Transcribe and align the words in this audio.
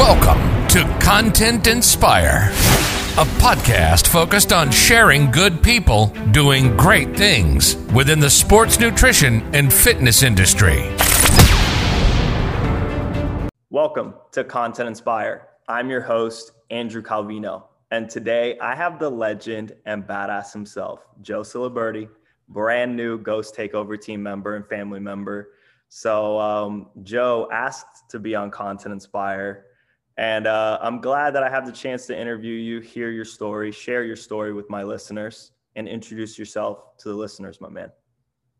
Welcome 0.00 0.66
to 0.68 0.98
Content 0.98 1.66
Inspire, 1.66 2.48
a 3.18 3.26
podcast 3.36 4.08
focused 4.08 4.50
on 4.50 4.70
sharing 4.70 5.30
good 5.30 5.62
people 5.62 6.06
doing 6.30 6.74
great 6.74 7.14
things 7.14 7.76
within 7.92 8.18
the 8.18 8.30
sports 8.30 8.80
nutrition 8.80 9.42
and 9.54 9.70
fitness 9.70 10.22
industry. 10.22 10.90
Welcome 13.68 14.14
to 14.32 14.42
Content 14.42 14.88
Inspire. 14.88 15.48
I'm 15.68 15.90
your 15.90 16.00
host, 16.00 16.52
Andrew 16.70 17.02
Calvino. 17.02 17.64
And 17.90 18.08
today 18.08 18.58
I 18.58 18.74
have 18.74 18.98
the 18.98 19.10
legend 19.10 19.76
and 19.84 20.04
badass 20.04 20.54
himself, 20.54 21.00
Joe 21.20 21.42
Ciliberti, 21.42 22.08
brand 22.48 22.96
new 22.96 23.18
Ghost 23.18 23.54
Takeover 23.54 24.00
team 24.00 24.22
member 24.22 24.56
and 24.56 24.66
family 24.66 24.98
member. 24.98 25.50
So, 25.90 26.40
um, 26.40 26.88
Joe 27.02 27.50
asked 27.52 28.08
to 28.08 28.18
be 28.18 28.34
on 28.34 28.50
Content 28.50 28.94
Inspire 28.94 29.66
and 30.20 30.46
uh, 30.46 30.78
I'm 30.82 31.00
glad 31.00 31.34
that 31.34 31.42
I 31.42 31.48
have 31.48 31.64
the 31.64 31.72
chance 31.72 32.04
to 32.08 32.18
interview 32.18 32.52
you, 32.52 32.80
hear 32.80 33.08
your 33.08 33.24
story, 33.24 33.72
share 33.72 34.04
your 34.04 34.16
story 34.16 34.52
with 34.52 34.68
my 34.68 34.82
listeners, 34.82 35.52
and 35.76 35.88
introduce 35.88 36.38
yourself 36.38 36.98
to 36.98 37.08
the 37.08 37.14
listeners, 37.14 37.58
my 37.58 37.70
man. 37.70 37.90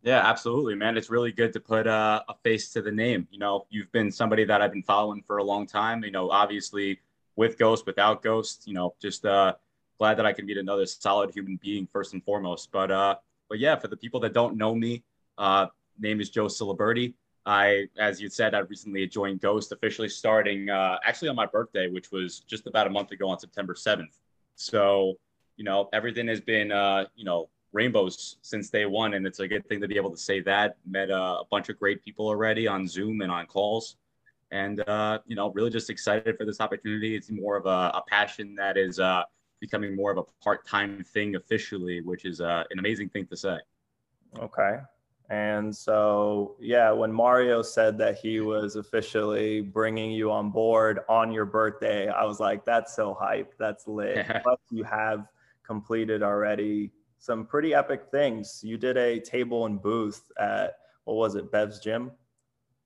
Yeah, 0.02 0.20
absolutely, 0.20 0.74
man. 0.74 0.96
It's 0.96 1.10
really 1.10 1.32
good 1.32 1.52
to 1.52 1.60
put 1.60 1.86
uh, 1.86 2.22
a 2.30 2.34
face 2.42 2.72
to 2.72 2.80
the 2.80 2.90
name. 2.90 3.28
You 3.30 3.38
know, 3.38 3.66
you've 3.68 3.92
been 3.92 4.10
somebody 4.10 4.46
that 4.46 4.62
I've 4.62 4.72
been 4.72 4.82
following 4.82 5.22
for 5.26 5.36
a 5.36 5.44
long 5.44 5.66
time. 5.66 6.02
You 6.02 6.10
know, 6.10 6.30
obviously 6.30 6.98
with 7.36 7.58
Ghost, 7.58 7.84
without 7.84 8.22
Ghost. 8.22 8.62
You 8.66 8.72
know, 8.72 8.94
just 8.98 9.26
uh, 9.26 9.52
glad 9.98 10.16
that 10.16 10.24
I 10.24 10.32
can 10.32 10.46
meet 10.46 10.56
another 10.56 10.86
solid 10.86 11.30
human 11.30 11.58
being 11.60 11.86
first 11.92 12.14
and 12.14 12.24
foremost. 12.24 12.72
But 12.72 12.90
uh, 12.90 13.16
but 13.50 13.58
yeah, 13.58 13.76
for 13.76 13.88
the 13.88 13.98
people 13.98 14.20
that 14.20 14.32
don't 14.32 14.56
know 14.56 14.74
me, 14.74 15.04
uh, 15.36 15.66
name 15.98 16.22
is 16.22 16.30
Joe 16.30 16.46
Ciliberti. 16.46 17.12
I, 17.46 17.86
as 17.98 18.20
you 18.20 18.28
said, 18.28 18.54
I 18.54 18.60
recently 18.60 19.06
joined 19.06 19.40
Ghost, 19.40 19.72
officially 19.72 20.08
starting 20.08 20.68
uh, 20.68 20.98
actually 21.04 21.28
on 21.28 21.36
my 21.36 21.46
birthday, 21.46 21.88
which 21.88 22.12
was 22.12 22.40
just 22.40 22.66
about 22.66 22.86
a 22.86 22.90
month 22.90 23.12
ago 23.12 23.28
on 23.28 23.38
September 23.38 23.74
7th. 23.74 24.18
So, 24.56 25.14
you 25.56 25.64
know, 25.64 25.88
everything 25.92 26.28
has 26.28 26.40
been, 26.40 26.70
uh, 26.70 27.06
you 27.16 27.24
know, 27.24 27.48
rainbows 27.72 28.36
since 28.42 28.68
day 28.68 28.84
one. 28.84 29.14
And 29.14 29.26
it's 29.26 29.40
a 29.40 29.48
good 29.48 29.66
thing 29.68 29.80
to 29.80 29.88
be 29.88 29.96
able 29.96 30.10
to 30.10 30.16
say 30.16 30.40
that. 30.40 30.76
Met 30.86 31.10
uh, 31.10 31.38
a 31.40 31.44
bunch 31.50 31.68
of 31.70 31.78
great 31.78 32.04
people 32.04 32.26
already 32.26 32.66
on 32.66 32.86
Zoom 32.86 33.22
and 33.22 33.32
on 33.32 33.46
calls. 33.46 33.96
And, 34.50 34.86
uh, 34.88 35.20
you 35.26 35.36
know, 35.36 35.50
really 35.52 35.70
just 35.70 35.88
excited 35.88 36.36
for 36.36 36.44
this 36.44 36.60
opportunity. 36.60 37.14
It's 37.14 37.30
more 37.30 37.56
of 37.56 37.66
a, 37.66 37.92
a 37.94 38.02
passion 38.06 38.54
that 38.56 38.76
is 38.76 38.98
uh, 38.98 39.22
becoming 39.60 39.94
more 39.94 40.10
of 40.10 40.18
a 40.18 40.24
part 40.42 40.66
time 40.66 41.04
thing 41.04 41.36
officially, 41.36 42.00
which 42.00 42.24
is 42.24 42.40
uh, 42.40 42.64
an 42.70 42.78
amazing 42.78 43.08
thing 43.10 43.26
to 43.26 43.36
say. 43.36 43.58
Okay. 44.38 44.80
And 45.30 45.74
so, 45.74 46.56
yeah, 46.58 46.90
when 46.90 47.12
Mario 47.12 47.62
said 47.62 47.96
that 47.98 48.18
he 48.18 48.40
was 48.40 48.74
officially 48.74 49.60
bringing 49.60 50.10
you 50.10 50.32
on 50.32 50.50
board 50.50 51.00
on 51.08 51.30
your 51.30 51.44
birthday, 51.44 52.08
I 52.08 52.24
was 52.24 52.40
like, 52.40 52.64
that's 52.64 52.96
so 52.96 53.14
hype. 53.14 53.54
That's 53.56 53.86
lit. 53.86 54.26
Plus, 54.42 54.58
you 54.72 54.82
have 54.82 55.28
completed 55.64 56.24
already 56.24 56.90
some 57.20 57.46
pretty 57.46 57.74
epic 57.74 58.06
things. 58.10 58.60
You 58.64 58.76
did 58.76 58.96
a 58.96 59.20
table 59.20 59.66
and 59.66 59.80
booth 59.80 60.32
at, 60.36 60.78
what 61.04 61.14
was 61.14 61.36
it, 61.36 61.52
Bev's 61.52 61.78
Gym? 61.78 62.10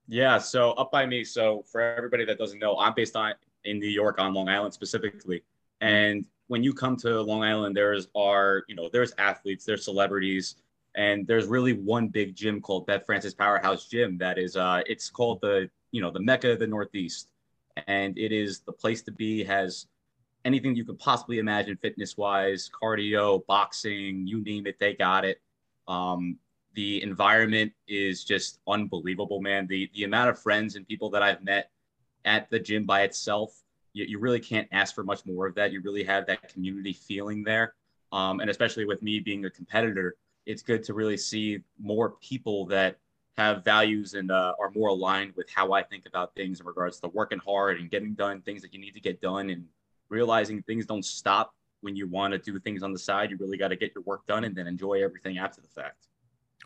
Yeah. 0.07 0.37
So, 0.37 0.73
up 0.73 0.93
by 0.93 1.07
me. 1.07 1.25
So, 1.25 1.65
for 1.73 1.81
everybody 1.81 2.27
that 2.27 2.37
doesn't 2.37 2.59
know, 2.59 2.79
I'm 2.79 2.93
based 2.95 3.17
on 3.17 3.33
in 3.65 3.79
New 3.79 3.89
York 3.89 4.19
on 4.19 4.35
Long 4.35 4.51
Island 4.51 4.75
specifically. 4.75 5.39
Mm-hmm. 5.39 5.87
And 5.87 6.27
when 6.49 6.63
you 6.63 6.75
come 6.75 6.99
to 6.99 7.23
Long 7.23 7.43
Island, 7.43 7.75
there's 7.75 8.09
are, 8.15 8.65
you 8.69 8.75
know, 8.75 8.91
there's 8.91 9.15
athletes, 9.17 9.65
there's 9.65 9.83
celebrities 9.83 10.57
and 10.97 11.27
there's 11.27 11.47
really 11.47 11.73
one 11.73 12.09
big 12.09 12.35
gym 12.35 12.61
called 12.61 12.87
Bev 12.87 13.05
Francis 13.05 13.35
Powerhouse 13.35 13.87
Gym 13.87 14.17
that 14.19 14.39
is 14.39 14.57
uh 14.57 14.83
it's 14.87 15.11
called 15.11 15.41
the 15.41 15.69
you 15.91 16.01
know 16.01 16.11
the 16.11 16.21
Mecca 16.21 16.53
of 16.53 16.59
the 16.59 16.67
Northeast. 16.67 17.29
And 17.89 18.17
it 18.17 18.31
is 18.31 18.61
the 18.61 18.73
place 18.73 19.03
to 19.03 19.13
be 19.13 19.43
has 19.45 19.87
anything 20.45 20.77
you 20.77 20.85
could 20.85 20.99
possibly 20.99 21.39
imagine 21.39 21.77
fitness 21.77 22.17
wise 22.17 22.71
cardio 22.81 23.45
boxing 23.47 24.27
you 24.27 24.43
name 24.45 24.67
it 24.67 24.79
they 24.79 24.95
got 24.95 25.25
it. 25.25 25.41
Um 25.89 26.39
the 26.75 27.03
environment 27.03 27.73
is 27.87 28.25
just 28.25 28.59
unbelievable 28.69 29.41
man. 29.41 29.67
The 29.67 29.91
the 29.95 30.05
amount 30.05 30.31
of 30.31 30.39
friends 30.39 30.77
and 30.77 30.87
people 30.87 31.11
that 31.11 31.23
I've 31.23 31.43
met 31.43 31.71
at 32.25 32.49
the 32.51 32.59
gym 32.59 32.85
by 32.85 33.03
itself 33.03 33.65
you, 33.93 34.05
you 34.05 34.19
really 34.19 34.41
can't 34.41 34.69
ask 34.73 34.95
for 34.95 35.05
much 35.05 35.27
more 35.27 35.47
of 35.47 35.55
that. 35.57 35.73
You 35.73 35.81
really 35.81 36.05
have 36.05 36.27
that 36.27 36.53
community 36.53 36.93
feeling 36.93 37.43
there. 37.43 37.75
Um, 38.13 38.39
and 38.41 38.49
especially 38.49 38.85
with 38.85 39.03
me 39.03 39.19
being 39.19 39.45
a 39.45 39.51
competitor 39.51 40.17
it's 40.47 40.63
good 40.63 40.83
to 40.85 40.95
really 40.95 41.17
see 41.17 41.61
more 41.79 42.11
people 42.21 42.67
that 42.67 42.99
have 43.37 43.65
values 43.65 44.15
and 44.15 44.31
uh, 44.31 44.55
are 44.61 44.71
more 44.71 44.89
aligned 44.89 45.33
with 45.37 45.49
how 45.53 45.73
I 45.73 45.83
think 45.83 46.07
about 46.07 46.35
things 46.35 46.61
in 46.61 46.67
regards 46.67 47.01
to 47.01 47.09
working 47.09 47.41
hard 47.45 47.81
and 47.81 47.91
getting 47.91 48.15
done 48.15 48.41
things 48.43 48.63
that 48.63 48.73
you 48.73 48.81
need 48.81 48.95
to 48.95 49.01
get 49.01 49.21
done 49.21 49.51
and 49.51 49.65
realizing 50.09 50.63
things 50.63 50.87
don't 50.87 51.05
stop 51.05 51.55
when 51.81 51.97
you 51.97 52.09
want 52.09 52.33
to 52.33 52.39
do 52.39 52.59
things 52.61 52.83
on 52.83 52.93
the 52.93 52.99
side. 52.99 53.31
You 53.31 53.37
really 53.39 53.59
got 53.59 53.69
to 53.69 53.77
get 53.77 53.93
your 53.95 54.05
work 54.05 54.27
done 54.27 54.45
and 54.45 54.55
then 54.55 54.67
enjoy 54.67 55.03
everything 55.03 55.39
after 55.39 55.61
the 55.61 55.69
fact. 55.69 56.07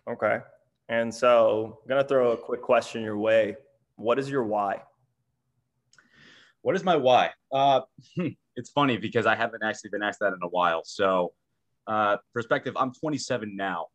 Okay. 0.09 0.41
And 0.89 1.15
so 1.15 1.79
I'm 1.83 1.89
going 1.89 2.03
to 2.03 2.09
throw 2.09 2.33
a 2.33 2.37
quick 2.37 2.63
question 2.63 3.03
your 3.03 3.19
way. 3.19 3.57
What 3.97 4.19
is 4.19 4.29
your 4.31 4.45
why? 4.45 4.83
What 6.63 6.77
is 6.77 6.85
my 6.85 6.97
why? 6.97 7.31
Uh, 7.51 7.81
it's 8.57 8.71
funny 8.71 8.97
because 8.99 9.27
I 9.27 9.35
haven't 9.35 9.63
actually 9.63 9.91
been 9.91 10.03
asked 10.03 10.21
that 10.21 10.33
in 10.33 10.41
a 10.43 10.49
while. 10.49 10.83
So 10.85 11.33
uh, 11.89 12.19
perspective, 12.35 12.75
I'm 12.77 12.93
27 12.93 13.57
now, 13.57 13.87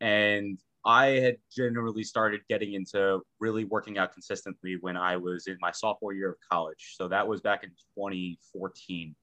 and 0.00 0.58
I 0.84 1.06
had 1.20 1.36
generally 1.54 2.02
started 2.02 2.40
getting 2.48 2.74
into 2.74 3.20
really 3.40 3.64
working 3.64 3.98
out 3.98 4.12
consistently 4.12 4.76
when 4.80 4.96
I 4.96 5.16
was 5.16 5.46
in 5.46 5.56
my 5.60 5.70
sophomore 5.70 6.12
year 6.12 6.30
of 6.30 6.36
college. 6.50 6.94
So 6.96 7.08
that 7.08 7.26
was 7.26 7.40
back 7.40 7.64
in 7.64 7.70
2014. 7.96 9.14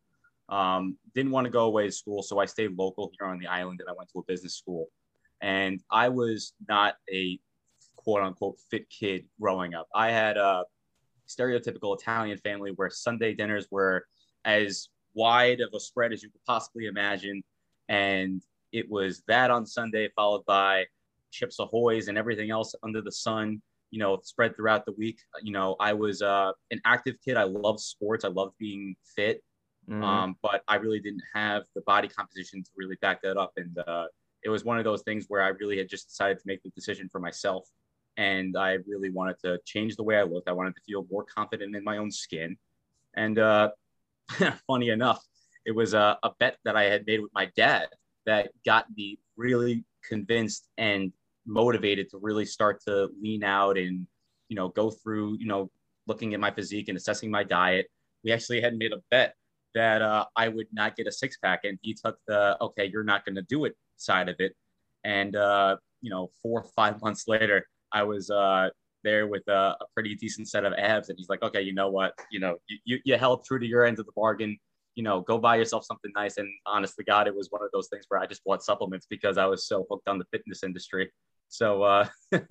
Um, 0.49 0.97
didn't 1.13 1.31
want 1.31 1.45
to 1.45 1.51
go 1.51 1.65
away 1.65 1.85
to 1.85 1.91
school, 1.91 2.23
so 2.23 2.39
I 2.39 2.45
stayed 2.45 2.77
local 2.77 3.11
here 3.17 3.27
on 3.27 3.39
the 3.39 3.47
island, 3.47 3.81
and 3.81 3.89
I 3.89 3.93
went 3.97 4.09
to 4.11 4.19
a 4.19 4.23
business 4.23 4.55
school. 4.55 4.87
And 5.41 5.81
I 5.91 6.09
was 6.09 6.53
not 6.67 6.95
a 7.11 7.39
quote 7.97 8.23
unquote 8.23 8.57
fit 8.71 8.89
kid 8.89 9.25
growing 9.39 9.73
up. 9.73 9.87
I 9.93 10.11
had 10.11 10.37
a 10.37 10.63
stereotypical 11.27 11.97
Italian 11.99 12.37
family 12.37 12.71
where 12.75 12.89
Sunday 12.89 13.33
dinners 13.33 13.67
were 13.69 14.05
as 14.45 14.87
wide 15.13 15.59
of 15.59 15.69
a 15.73 15.79
spread 15.79 16.11
as 16.11 16.23
you 16.23 16.29
could 16.29 16.43
possibly 16.45 16.85
imagine 16.87 17.43
and 17.89 18.41
it 18.71 18.89
was 18.89 19.23
that 19.27 19.51
on 19.51 19.65
Sunday, 19.65 20.09
followed 20.15 20.45
by 20.45 20.85
Chips 21.31 21.59
Ahoy's 21.59 22.07
and 22.07 22.17
everything 22.17 22.51
else 22.51 22.75
under 22.83 23.01
the 23.01 23.11
sun, 23.11 23.61
you 23.91 23.99
know, 23.99 24.19
spread 24.23 24.55
throughout 24.55 24.85
the 24.85 24.93
week. 24.93 25.19
You 25.41 25.53
know, 25.53 25.75
I 25.79 25.93
was 25.93 26.21
uh, 26.21 26.51
an 26.71 26.81
active 26.85 27.15
kid. 27.23 27.37
I 27.37 27.43
loved 27.43 27.79
sports. 27.79 28.25
I 28.25 28.29
loved 28.29 28.55
being 28.57 28.95
fit. 29.15 29.43
Mm-hmm. 29.89 30.03
Um, 30.03 30.37
but 30.41 30.63
I 30.67 30.75
really 30.75 30.99
didn't 30.99 31.23
have 31.33 31.63
the 31.75 31.81
body 31.81 32.07
composition 32.07 32.63
to 32.63 32.69
really 32.75 32.95
back 33.01 33.21
that 33.23 33.37
up. 33.37 33.51
And 33.57 33.77
uh, 33.87 34.05
it 34.43 34.49
was 34.49 34.63
one 34.63 34.77
of 34.77 34.83
those 34.83 35.03
things 35.03 35.25
where 35.27 35.41
I 35.41 35.49
really 35.49 35.77
had 35.77 35.89
just 35.89 36.07
decided 36.07 36.37
to 36.37 36.43
make 36.45 36.63
the 36.63 36.69
decision 36.69 37.09
for 37.09 37.19
myself. 37.19 37.67
And 38.17 38.55
I 38.57 38.77
really 38.87 39.09
wanted 39.09 39.37
to 39.43 39.59
change 39.65 39.95
the 39.95 40.03
way 40.03 40.17
I 40.17 40.23
looked. 40.23 40.47
I 40.47 40.53
wanted 40.53 40.75
to 40.75 40.81
feel 40.81 41.05
more 41.11 41.25
confident 41.25 41.75
in 41.75 41.83
my 41.83 41.97
own 41.97 42.11
skin. 42.11 42.57
And 43.15 43.37
uh, 43.39 43.71
funny 44.67 44.89
enough, 44.89 45.23
it 45.65 45.71
was 45.71 45.93
a, 45.93 46.17
a 46.23 46.31
bet 46.39 46.57
that 46.65 46.75
I 46.75 46.83
had 46.83 47.05
made 47.05 47.21
with 47.21 47.31
my 47.33 47.49
dad 47.55 47.87
that 48.25 48.51
got 48.65 48.85
me 48.95 49.19
really 49.37 49.83
convinced 50.07 50.67
and 50.77 51.11
motivated 51.45 52.09
to 52.09 52.17
really 52.21 52.45
start 52.45 52.81
to 52.87 53.09
lean 53.21 53.43
out 53.43 53.77
and 53.77 54.07
you 54.49 54.55
know 54.55 54.69
go 54.69 54.89
through 54.89 55.37
you 55.39 55.45
know 55.45 55.69
looking 56.07 56.33
at 56.33 56.39
my 56.39 56.51
physique 56.51 56.89
and 56.89 56.97
assessing 56.97 57.31
my 57.31 57.43
diet. 57.43 57.87
We 58.23 58.31
actually 58.31 58.61
had 58.61 58.77
made 58.77 58.93
a 58.93 59.01
bet 59.11 59.35
that 59.75 60.01
uh, 60.01 60.25
i 60.35 60.47
would 60.47 60.67
not 60.71 60.95
get 60.95 61.07
a 61.07 61.11
six 61.11 61.37
pack 61.37 61.61
and 61.63 61.79
he 61.81 61.93
took 61.95 62.17
the 62.27 62.55
okay 62.61 62.85
you're 62.85 63.03
not 63.03 63.25
going 63.25 63.35
to 63.35 63.41
do 63.43 63.65
it 63.65 63.75
side 63.97 64.29
of 64.29 64.35
it. 64.39 64.53
And 65.03 65.35
uh, 65.35 65.77
you 66.01 66.09
know 66.09 66.29
four 66.41 66.61
or 66.61 66.69
five 66.75 67.01
months 67.05 67.27
later 67.27 67.67
i 67.91 68.03
was 68.03 68.29
uh, 68.29 68.69
there 69.03 69.27
with 69.27 69.43
a, 69.47 69.75
a, 69.81 69.85
pretty 69.93 70.15
decent 70.15 70.47
set 70.47 70.63
of 70.63 70.73
abs 70.73 71.09
and 71.09 71.17
he's 71.17 71.29
like 71.29 71.43
okay 71.43 71.61
you 71.61 71.73
know 71.73 71.89
what? 71.89 72.13
You 72.31 72.39
know 72.39 72.57
you, 72.85 72.99
you 73.03 73.17
held 73.17 73.43
true 73.45 73.59
to 73.59 73.65
your 73.65 73.85
end 73.85 73.99
of 73.99 74.05
the 74.05 74.11
bargain 74.15 74.57
you 74.95 75.03
know, 75.03 75.21
go 75.21 75.37
buy 75.37 75.55
yourself 75.55 75.85
something 75.85 76.11
nice. 76.15 76.37
And 76.37 76.49
honestly, 76.65 77.03
God, 77.03 77.27
it 77.27 77.35
was 77.35 77.47
one 77.49 77.63
of 77.63 77.69
those 77.73 77.87
things 77.87 78.05
where 78.07 78.19
I 78.19 78.25
just 78.25 78.43
bought 78.43 78.63
supplements 78.63 79.07
because 79.09 79.37
I 79.37 79.45
was 79.45 79.67
so 79.67 79.85
hooked 79.89 80.07
on 80.07 80.19
the 80.19 80.25
fitness 80.31 80.63
industry. 80.63 81.11
So 81.49 81.83
uh, 81.83 82.07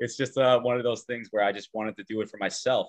it's 0.00 0.16
just 0.16 0.36
uh, 0.38 0.60
one 0.60 0.76
of 0.76 0.82
those 0.82 1.02
things 1.04 1.28
where 1.30 1.44
I 1.44 1.52
just 1.52 1.70
wanted 1.72 1.96
to 1.96 2.04
do 2.08 2.20
it 2.20 2.30
for 2.30 2.38
myself. 2.38 2.88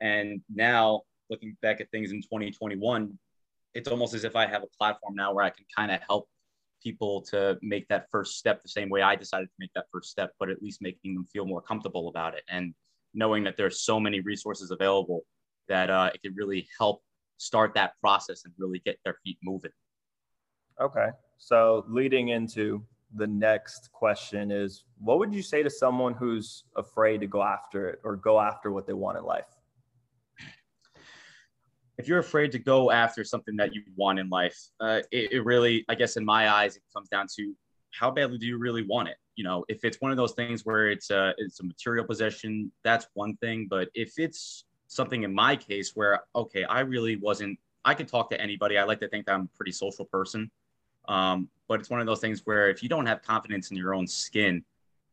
And 0.00 0.40
now, 0.54 1.02
looking 1.30 1.56
back 1.62 1.80
at 1.80 1.90
things 1.90 2.12
in 2.12 2.20
2021, 2.22 3.18
it's 3.74 3.88
almost 3.88 4.14
as 4.14 4.24
if 4.24 4.36
I 4.36 4.46
have 4.46 4.62
a 4.62 4.78
platform 4.78 5.14
now 5.14 5.34
where 5.34 5.44
I 5.44 5.50
can 5.50 5.64
kind 5.74 5.90
of 5.90 6.00
help 6.08 6.28
people 6.82 7.22
to 7.22 7.58
make 7.62 7.88
that 7.88 8.06
first 8.10 8.38
step 8.38 8.62
the 8.62 8.68
same 8.68 8.88
way 8.90 9.02
I 9.02 9.16
decided 9.16 9.46
to 9.46 9.54
make 9.58 9.70
that 9.74 9.86
first 9.92 10.10
step, 10.10 10.32
but 10.38 10.50
at 10.50 10.62
least 10.62 10.80
making 10.82 11.14
them 11.14 11.24
feel 11.24 11.46
more 11.46 11.60
comfortable 11.60 12.08
about 12.08 12.34
it 12.34 12.44
and 12.48 12.74
knowing 13.14 13.42
that 13.44 13.56
there's 13.56 13.80
so 13.80 13.98
many 13.98 14.20
resources 14.20 14.70
available 14.70 15.24
that 15.68 15.90
uh, 15.90 16.10
it 16.14 16.22
can 16.22 16.34
really 16.34 16.68
help 16.78 17.02
start 17.38 17.74
that 17.74 17.92
process 18.00 18.44
and 18.44 18.54
really 18.58 18.80
get 18.84 18.98
their 19.04 19.16
feet 19.24 19.38
moving. 19.42 19.72
Okay. 20.80 21.08
So 21.38 21.84
leading 21.88 22.28
into 22.28 22.84
the 23.14 23.26
next 23.26 23.90
question 23.92 24.50
is 24.50 24.84
what 24.98 25.18
would 25.18 25.32
you 25.32 25.42
say 25.42 25.62
to 25.62 25.70
someone 25.70 26.14
who's 26.14 26.64
afraid 26.76 27.20
to 27.20 27.26
go 27.26 27.42
after 27.42 27.88
it 27.88 28.00
or 28.04 28.16
go 28.16 28.40
after 28.40 28.70
what 28.72 28.86
they 28.86 28.92
want 28.92 29.18
in 29.18 29.24
life? 29.24 29.46
if 31.98 32.08
you're 32.08 32.18
afraid 32.18 32.52
to 32.52 32.58
go 32.58 32.90
after 32.90 33.24
something 33.24 33.56
that 33.56 33.74
you 33.74 33.82
want 33.96 34.18
in 34.18 34.28
life, 34.28 34.58
uh, 34.80 35.00
it, 35.10 35.32
it 35.32 35.44
really, 35.44 35.84
I 35.88 35.94
guess, 35.94 36.16
in 36.16 36.24
my 36.24 36.50
eyes, 36.50 36.76
it 36.76 36.82
comes 36.94 37.08
down 37.08 37.26
to 37.36 37.54
how 37.90 38.10
badly 38.10 38.38
do 38.38 38.46
you 38.46 38.58
really 38.58 38.82
want 38.82 39.08
it? 39.08 39.16
You 39.36 39.44
know, 39.44 39.64
if 39.68 39.84
it's 39.84 40.00
one 40.00 40.10
of 40.10 40.16
those 40.16 40.32
things 40.32 40.64
where 40.64 40.90
it's 40.90 41.10
a 41.10 41.34
it's 41.38 41.60
a 41.60 41.64
material 41.64 42.04
possession, 42.04 42.70
that's 42.84 43.06
one 43.14 43.36
thing. 43.36 43.66
But 43.68 43.88
if 43.94 44.18
it's 44.18 44.64
something 44.88 45.22
in 45.22 45.34
my 45.34 45.56
case 45.56 45.94
where 45.94 46.22
okay, 46.34 46.64
I 46.64 46.80
really 46.80 47.16
wasn't, 47.16 47.58
I 47.84 47.94
could 47.94 48.08
talk 48.08 48.30
to 48.30 48.40
anybody. 48.40 48.78
I 48.78 48.84
like 48.84 49.00
to 49.00 49.08
think 49.08 49.26
that 49.26 49.34
I'm 49.34 49.42
a 49.42 49.56
pretty 49.56 49.72
social 49.72 50.04
person, 50.04 50.50
um, 51.08 51.48
but 51.68 51.80
it's 51.80 51.90
one 51.90 52.00
of 52.00 52.06
those 52.06 52.20
things 52.20 52.42
where 52.44 52.68
if 52.68 52.82
you 52.82 52.88
don't 52.88 53.06
have 53.06 53.22
confidence 53.22 53.70
in 53.70 53.76
your 53.76 53.94
own 53.94 54.06
skin 54.06 54.64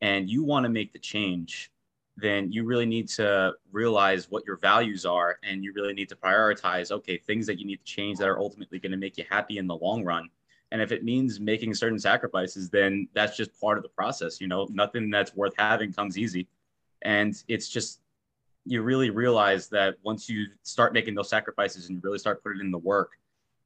and 0.02 0.30
you 0.30 0.44
want 0.44 0.64
to 0.66 0.70
make 0.70 0.92
the 0.94 1.00
change, 1.00 1.72
then 2.16 2.52
you 2.52 2.64
really 2.64 2.86
need 2.86 3.08
to 3.08 3.54
realize 3.72 4.30
what 4.30 4.46
your 4.46 4.58
values 4.58 5.06
are 5.06 5.40
and 5.44 5.64
you 5.64 5.74
really 5.74 5.94
need 5.94 6.10
to 6.10 6.16
prioritize 6.16 6.92
okay 6.92 7.18
things 7.18 7.48
that 7.48 7.60
you 7.60 7.66
need 7.66 7.78
to 7.78 7.86
change 7.86 8.20
that 8.20 8.30
are 8.30 8.40
ultimately 8.40 8.78
going 8.80 8.92
to 8.92 8.98
make 8.98 9.18
you 9.18 9.26
happy 9.30 9.58
in 9.58 9.66
the 9.66 9.76
long 9.76 10.04
run. 10.04 10.30
And 10.72 10.82
if 10.82 10.92
it 10.92 11.04
means 11.04 11.40
making 11.40 11.74
certain 11.74 12.00
sacrifices 12.00 12.70
then 12.70 13.08
that's 13.14 13.36
just 13.36 13.60
part 13.60 13.78
of 13.78 13.84
the 13.84 13.90
process 13.90 14.40
you 14.40 14.48
know? 14.48 14.68
Nothing 14.72 15.10
that's 15.10 15.36
worth 15.36 15.54
having 15.58 15.92
comes 15.92 16.18
easy. 16.18 16.48
And 17.02 17.36
it's 17.48 17.68
just 17.68 18.00
you 18.66 18.82
really 18.82 19.10
realize 19.10 19.68
that 19.70 19.96
once 20.04 20.30
you 20.30 20.46
start 20.64 20.94
making 20.94 21.16
those 21.16 21.30
sacrifices 21.30 21.88
and 21.88 21.96
you 21.96 22.02
really 22.04 22.20
start 22.20 22.42
putting 22.44 22.62
in 22.62 22.72
the 22.72 22.78
work 22.78 23.12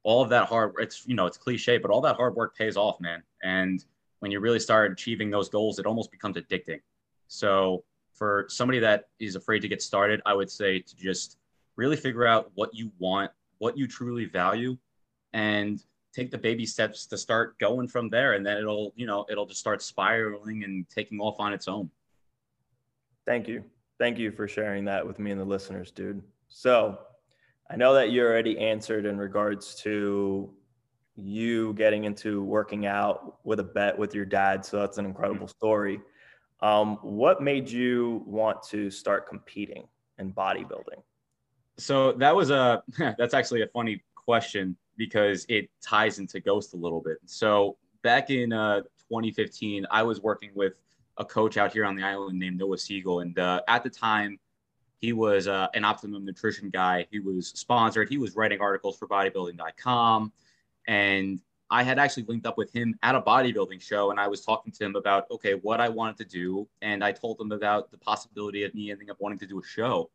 all 0.02 0.22
of 0.22 0.28
that 0.28 0.46
hard 0.46 0.72
it's 0.78 1.06
you 1.06 1.14
know 1.14 1.26
it's 1.26 1.36
cliche 1.36 1.78
but 1.78 1.90
all 1.90 2.00
that 2.00 2.16
hard 2.16 2.34
work 2.34 2.56
pays 2.56 2.76
off 2.76 3.00
man 3.00 3.22
and 3.42 3.84
when 4.20 4.30
you 4.30 4.40
really 4.40 4.58
start 4.58 4.90
achieving 4.90 5.30
those 5.30 5.48
goals 5.48 5.78
it 5.78 5.86
almost 5.86 6.10
becomes 6.10 6.36
addicting 6.36 6.80
so 7.28 7.84
for 8.18 8.46
somebody 8.48 8.80
that 8.80 9.08
is 9.20 9.36
afraid 9.36 9.60
to 9.60 9.68
get 9.68 9.80
started, 9.80 10.20
I 10.26 10.34
would 10.34 10.50
say 10.50 10.80
to 10.80 10.96
just 10.96 11.38
really 11.76 11.96
figure 11.96 12.26
out 12.26 12.50
what 12.54 12.74
you 12.74 12.90
want, 12.98 13.30
what 13.58 13.78
you 13.78 13.86
truly 13.86 14.24
value, 14.24 14.76
and 15.32 15.80
take 16.12 16.32
the 16.32 16.38
baby 16.38 16.66
steps 16.66 17.06
to 17.06 17.16
start 17.16 17.56
going 17.60 17.86
from 17.86 18.10
there. 18.10 18.32
And 18.32 18.44
then 18.44 18.56
it'll, 18.56 18.92
you 18.96 19.06
know, 19.06 19.24
it'll 19.30 19.46
just 19.46 19.60
start 19.60 19.82
spiraling 19.82 20.64
and 20.64 20.88
taking 20.90 21.20
off 21.20 21.38
on 21.38 21.52
its 21.52 21.68
own. 21.68 21.90
Thank 23.24 23.46
you. 23.46 23.62
Thank 23.98 24.18
you 24.18 24.30
for 24.30 24.46
sharing 24.46 24.84
that 24.84 25.06
with 25.06 25.18
me 25.18 25.30
and 25.32 25.40
the 25.40 25.44
listeners, 25.44 25.90
dude. 25.90 26.22
So 26.48 26.98
I 27.70 27.76
know 27.76 27.94
that 27.94 28.10
you 28.10 28.22
already 28.22 28.58
answered 28.58 29.06
in 29.06 29.18
regards 29.18 29.74
to 29.82 30.54
you 31.16 31.74
getting 31.74 32.04
into 32.04 32.42
working 32.44 32.86
out 32.86 33.44
with 33.44 33.58
a 33.60 33.64
bet 33.64 33.98
with 33.98 34.14
your 34.14 34.24
dad. 34.24 34.64
So 34.64 34.78
that's 34.78 34.98
an 34.98 35.04
incredible 35.04 35.46
mm-hmm. 35.46 35.58
story. 35.58 36.00
Um, 36.60 36.96
what 37.02 37.42
made 37.42 37.68
you 37.68 38.22
want 38.26 38.62
to 38.64 38.90
start 38.90 39.28
competing 39.28 39.86
in 40.18 40.32
bodybuilding? 40.32 41.02
So 41.76 42.12
that 42.12 42.34
was 42.34 42.50
a 42.50 42.82
that's 43.18 43.34
actually 43.34 43.62
a 43.62 43.68
funny 43.68 44.02
question 44.14 44.76
because 44.96 45.44
it 45.48 45.70
ties 45.80 46.18
into 46.18 46.40
Ghost 46.40 46.74
a 46.74 46.76
little 46.76 47.00
bit. 47.00 47.18
So 47.26 47.76
back 48.02 48.30
in 48.30 48.52
uh, 48.52 48.80
2015, 49.08 49.86
I 49.90 50.02
was 50.02 50.20
working 50.20 50.50
with 50.54 50.74
a 51.18 51.24
coach 51.24 51.56
out 51.56 51.72
here 51.72 51.84
on 51.84 51.96
the 51.96 52.02
island 52.02 52.38
named 52.38 52.58
Noah 52.58 52.78
Siegel, 52.78 53.20
and 53.20 53.38
uh, 53.38 53.60
at 53.68 53.82
the 53.82 53.90
time, 53.90 54.38
he 55.00 55.12
was 55.12 55.46
uh, 55.46 55.68
an 55.74 55.84
Optimum 55.84 56.24
Nutrition 56.24 56.70
guy. 56.70 57.06
He 57.10 57.20
was 57.20 57.48
sponsored. 57.48 58.08
He 58.08 58.18
was 58.18 58.34
writing 58.34 58.60
articles 58.60 58.98
for 58.98 59.06
Bodybuilding.com, 59.06 60.32
and 60.86 61.40
I 61.70 61.82
had 61.82 61.98
actually 61.98 62.24
linked 62.24 62.46
up 62.46 62.56
with 62.56 62.72
him 62.72 62.94
at 63.02 63.14
a 63.14 63.20
bodybuilding 63.20 63.82
show 63.82 64.10
and 64.10 64.18
I 64.18 64.26
was 64.26 64.40
talking 64.40 64.72
to 64.72 64.84
him 64.84 64.96
about, 64.96 65.30
okay, 65.30 65.54
what 65.54 65.80
I 65.80 65.88
wanted 65.88 66.16
to 66.18 66.24
do. 66.24 66.68
And 66.80 67.04
I 67.04 67.12
told 67.12 67.38
him 67.40 67.52
about 67.52 67.90
the 67.90 67.98
possibility 67.98 68.64
of 68.64 68.74
me 68.74 68.90
ending 68.90 69.10
up 69.10 69.18
wanting 69.20 69.38
to 69.40 69.46
do 69.46 69.60
a 69.60 69.64
show. 69.64 70.10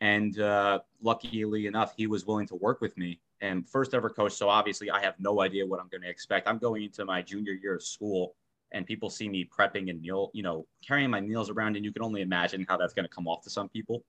And 0.00 0.38
uh, 0.40 0.80
luckily 1.02 1.66
enough, 1.66 1.94
he 1.96 2.06
was 2.06 2.26
willing 2.26 2.46
to 2.48 2.54
work 2.54 2.80
with 2.80 2.96
me. 2.96 3.20
And 3.42 3.68
first 3.68 3.92
ever 3.92 4.08
coach. 4.08 4.32
So 4.32 4.48
obviously, 4.48 4.90
I 4.90 5.00
have 5.00 5.14
no 5.18 5.42
idea 5.42 5.66
what 5.66 5.80
I'm 5.80 5.88
going 5.88 6.00
to 6.00 6.08
expect. 6.08 6.48
I'm 6.48 6.58
going 6.58 6.84
into 6.84 7.04
my 7.04 7.20
junior 7.20 7.52
year 7.52 7.74
of 7.74 7.82
school 7.82 8.34
and 8.76 8.86
people 8.86 9.10
see 9.10 9.28
me 9.28 9.48
prepping 9.58 9.90
and 9.90 10.00
meal, 10.00 10.30
you 10.34 10.42
know, 10.42 10.66
carrying 10.86 11.10
my 11.10 11.20
meals 11.20 11.50
around. 11.50 11.76
And 11.76 11.84
you 11.84 11.92
can 11.92 12.02
only 12.02 12.20
imagine 12.20 12.64
how 12.68 12.76
that's 12.76 12.94
going 12.94 13.04
to 13.04 13.14
come 13.14 13.26
off 13.26 13.42
to 13.44 13.50
some 13.50 13.68
people. 13.68 14.04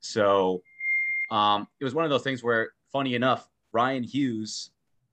So 0.00 0.62
um, 1.30 1.66
it 1.80 1.84
was 1.84 1.94
one 1.94 2.04
of 2.04 2.10
those 2.10 2.22
things 2.22 2.42
where, 2.42 2.72
funny 2.92 3.14
enough, 3.14 3.48
Ryan 3.72 4.02
Hughes 4.02 4.70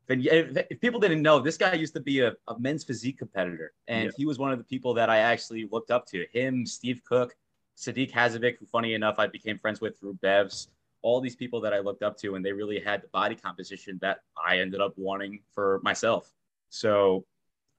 if, 0.10 0.58
if, 0.70 0.80
people 0.80 1.00
didn't 1.00 1.22
know, 1.22 1.40
this 1.40 1.58
guy 1.58 1.74
used 1.74 1.94
to 1.94 2.00
be 2.00 2.22
a, 2.22 2.34
a 2.48 2.60
men's 2.60 2.84
physique 2.84 3.20
competitor, 3.20 3.74
and 3.88 4.06
yeah. 4.06 4.12
he 4.18 4.26
was 4.26 4.40
one 4.40 4.52
of 4.52 4.58
the 4.58 4.64
people 4.64 4.94
that 4.96 5.10
I 5.10 5.20
actually 5.20 5.68
looked 5.72 5.92
up 5.92 6.08
to. 6.08 6.26
Him, 6.34 6.66
Steve 6.66 7.02
Cook, 7.08 7.36
Sadik 7.76 8.12
Hadzovic, 8.12 8.58
who, 8.58 8.66
funny 8.66 8.96
enough, 8.96 9.20
I 9.20 9.28
became 9.28 9.60
friends 9.60 9.82
with 9.82 10.00
through 10.00 10.18
Bevs. 10.24 10.68
All 11.02 11.22
these 11.22 11.36
people 11.36 11.62
that 11.62 11.74
I 11.74 11.80
looked 11.80 12.04
up 12.04 12.18
to, 12.18 12.36
and 12.36 12.44
they 12.44 12.52
really 12.52 12.80
had 12.80 13.04
the 13.04 13.08
body 13.10 13.36
composition 13.36 14.00
that 14.02 14.22
I 14.44 14.60
ended 14.60 14.82
up 14.82 14.94
wanting 14.98 15.42
for 15.54 15.80
myself. 15.84 16.34
So 16.70 17.24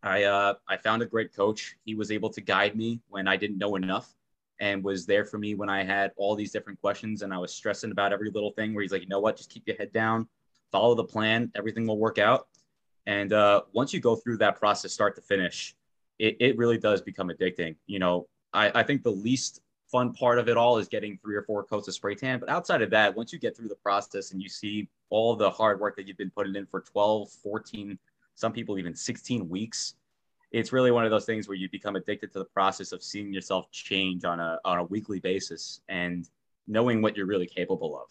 I 0.03 0.25
uh, 0.25 0.55
I 0.69 0.77
found 0.77 1.03
a 1.03 1.07
great 1.07 1.35
coach. 1.35 1.77
He 1.85 1.95
was 1.95 2.11
able 2.11 2.31
to 2.31 2.41
guide 2.41 2.77
me 2.77 3.01
when 3.09 3.29
I 3.29 3.37
didn't 3.37 3.59
know 3.59 3.77
enough, 3.77 4.15
and 4.59 4.83
was 4.83 5.07
there 5.07 5.25
for 5.25 5.39
me 5.39 5.55
when 5.55 5.69
I 5.69 5.85
had 5.85 6.13
all 6.17 6.35
these 6.35 6.53
different 6.53 6.81
questions 6.81 7.23
and 7.23 7.35
I 7.35 7.39
was 7.39 7.55
stressing 7.55 7.91
about 7.91 8.13
every 8.13 8.31
little 8.31 8.53
thing. 8.53 8.75
Where 8.75 8.83
he's 8.83 8.93
like, 8.93 9.03
you 9.03 9.09
know 9.09 9.21
what, 9.21 9.37
just 9.37 9.51
keep 9.51 9.67
your 9.67 9.77
head 9.77 9.93
down 9.93 10.29
follow 10.71 10.95
the 10.95 11.05
plan, 11.05 11.51
everything 11.55 11.87
will 11.87 11.99
work 11.99 12.19
out. 12.19 12.49
And 13.07 13.33
uh, 13.33 13.63
once 13.73 13.93
you 13.93 14.01
go 14.01 14.17
through 14.17 14.39
that 14.39 14.59
process, 14.59 14.93
start 14.93 15.15
to 15.17 15.23
finish, 15.23 15.75
it, 16.19 16.37
it 16.41 16.57
really 16.57 16.79
does 16.79 17.01
become 17.01 17.29
addicting. 17.29 17.77
You 17.87 17.99
know, 17.99 18.29
I, 18.53 18.81
I 18.81 18.83
think 18.83 19.03
the 19.03 19.11
least 19.11 19.63
fun 19.91 20.13
part 20.13 20.39
of 20.39 20.49
it 20.49 20.57
all 20.57 20.79
is 20.79 20.87
getting 20.87 21.19
three 21.19 21.35
or 21.35 21.43
four 21.43 21.65
coats 21.65 21.89
of 21.89 21.95
spray 21.95 22.15
tan. 22.15 22.39
But 22.39 22.49
outside 22.49 22.83
of 22.83 22.91
that, 22.91 23.17
once 23.17 23.33
you 23.33 23.39
get 23.39 23.57
through 23.57 23.69
the 23.69 23.77
process 23.77 24.33
and 24.33 24.43
you 24.43 24.49
see 24.49 24.89
all 25.09 25.35
the 25.35 25.51
hard 25.51 25.81
work 25.81 25.97
that 25.97 26.07
you've 26.07 26.19
been 26.19 26.31
putting 26.31 26.55
in 26.55 26.67
for 26.67 26.81
12, 26.81 27.31
14, 27.31 27.99
some 28.35 28.53
people 28.53 28.79
even 28.79 28.95
16 28.95 29.49
weeks, 29.49 29.95
it's 30.53 30.73
really 30.73 30.91
one 30.91 31.05
of 31.05 31.11
those 31.11 31.27
things 31.27 31.47
where 31.49 31.57
you 31.57 31.69
become 31.71 31.97
addicted 31.97 32.33
to 32.33 32.41
the 32.41 32.45
process 32.47 32.93
of 32.93 33.03
seeing 33.03 33.33
yourself 33.33 33.71
change 33.71 34.25
on 34.25 34.41
a, 34.41 34.59
on 34.65 34.79
a 34.79 34.85
weekly 34.85 35.21
basis 35.21 35.81
and 35.89 36.29
knowing 36.67 37.03
what 37.03 37.17
you're 37.17 37.27
really 37.27 37.47
capable 37.47 37.97
of. 37.99 38.09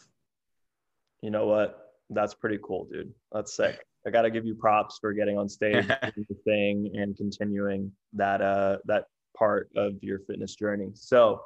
You 1.22 1.32
know 1.32 1.48
what? 1.48 1.90
that's 2.10 2.34
pretty 2.34 2.60
cool, 2.64 2.88
dude. 2.92 3.14
That's 3.32 3.56
sick. 3.56 3.86
I 4.06 4.10
got 4.10 4.24
to 4.24 4.32
give 4.32 4.46
you 4.46 4.56
props 4.56 4.98
for 5.00 5.14
getting 5.14 5.38
on 5.38 5.48
stage, 5.48 5.88
the 5.88 6.38
thing, 6.44 6.92
and 6.96 7.16
continuing 7.16 7.92
that 8.14 8.42
uh 8.42 8.78
that 8.86 9.06
part 9.38 9.70
of 9.76 9.94
your 10.02 10.20
fitness 10.20 10.56
journey. 10.56 10.90
So, 10.94 11.42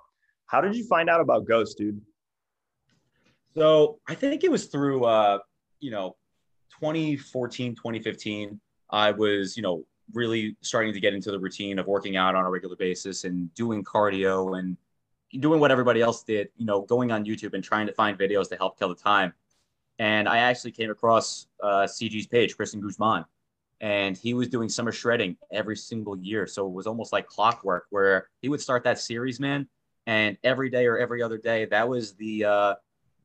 how 0.46 0.62
did 0.62 0.76
you 0.76 0.86
find 0.88 1.10
out 1.10 1.22
about 1.22 1.48
Ghost, 1.48 1.78
dude? 1.78 2.00
So 3.56 4.00
I 4.08 4.16
think 4.16 4.44
it 4.44 4.52
was 4.52 4.66
through 4.66 5.06
uh, 5.06 5.40
you 5.80 5.92
know, 5.92 6.16
2014, 6.80 7.76
2015. 7.76 8.60
I 8.94 9.10
was, 9.10 9.58
you 9.58 9.64
know, 9.64 9.84
really 10.14 10.56
starting 10.62 10.94
to 10.94 11.00
get 11.00 11.16
into 11.16 11.32
the 11.32 11.40
routine 11.40 11.80
of 11.80 11.88
working 11.88 12.16
out 12.16 12.36
on 12.36 12.46
a 12.46 12.50
regular 12.50 12.76
basis 12.76 13.24
and 13.24 13.52
doing 13.56 13.84
cardio 13.84 14.60
and 14.60 14.78
doing 15.40 15.60
what 15.60 15.72
everybody 15.72 16.00
else 16.00 16.24
did, 16.24 16.50
you 16.58 16.66
know, 16.68 16.82
going 16.82 17.12
on 17.12 17.26
YouTube 17.26 17.56
and 17.56 17.64
trying 17.64 17.88
to 17.88 17.94
find 17.94 18.20
videos 18.20 18.48
to 18.50 18.56
help 18.56 18.78
kill 18.78 18.90
the 18.90 18.96
time. 18.96 19.34
And 19.98 20.30
I 20.30 20.38
actually 20.38 20.72
came 20.74 20.92
across 20.92 21.48
uh, 21.62 21.88
CG's 21.88 22.28
page, 22.28 22.56
Christian 22.56 22.82
Guzman, 22.82 23.26
and 23.82 24.16
he 24.16 24.36
was 24.36 24.48
doing 24.48 24.70
summer 24.70 24.92
shredding 24.92 25.38
every 25.52 25.76
single 25.76 26.16
year. 26.16 26.46
So 26.46 26.68
it 26.68 26.72
was 26.72 26.86
almost 26.86 27.12
like 27.12 27.26
clockwork 27.26 27.88
where 27.90 28.30
he 28.44 28.50
would 28.50 28.62
start 28.62 28.84
that 28.84 29.00
series, 29.00 29.40
man. 29.40 29.68
And 30.06 30.38
every 30.44 30.70
day 30.70 30.86
or 30.86 31.00
every 31.00 31.24
other 31.24 31.40
day, 31.40 31.66
that 31.66 31.90
was 31.90 32.14
the, 32.14 32.46
uh, 32.46 32.76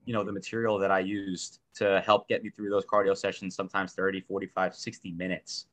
you 0.08 0.14
know, 0.14 0.24
the 0.24 0.32
material 0.32 0.78
that 0.78 0.90
I 0.90 1.00
used 1.00 1.60
to 1.74 2.00
help 2.00 2.28
get 2.28 2.42
me 2.42 2.48
through 2.48 2.70
those 2.70 2.86
cardio 2.86 3.14
sessions, 3.14 3.54
sometimes 3.54 3.92
30, 3.92 4.22
45, 4.22 4.74
60 4.74 5.12
minutes. 5.12 5.66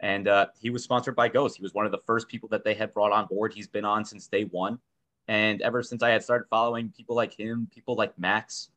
And 0.00 0.28
uh, 0.28 0.48
he 0.60 0.68
was 0.68 0.84
sponsored 0.84 1.16
by 1.16 1.30
Ghost. 1.30 1.56
He 1.56 1.62
was 1.62 1.72
one 1.72 1.86
of 1.86 1.90
the 1.90 2.02
first 2.06 2.28
people 2.28 2.46
that 2.50 2.62
they 2.62 2.74
had 2.74 2.92
brought 2.92 3.10
on 3.10 3.24
board. 3.24 3.54
He's 3.54 3.68
been 3.68 3.86
on 3.86 4.04
since 4.04 4.26
day 4.26 4.44
one. 4.44 4.80
And 5.28 5.62
ever 5.62 5.82
since 5.82 6.02
I 6.02 6.10
had 6.10 6.22
started 6.22 6.44
following 6.50 6.92
people 6.94 7.16
like 7.16 7.32
him, 7.32 7.68
people 7.74 7.94
like 7.94 8.18
Max, 8.18 8.68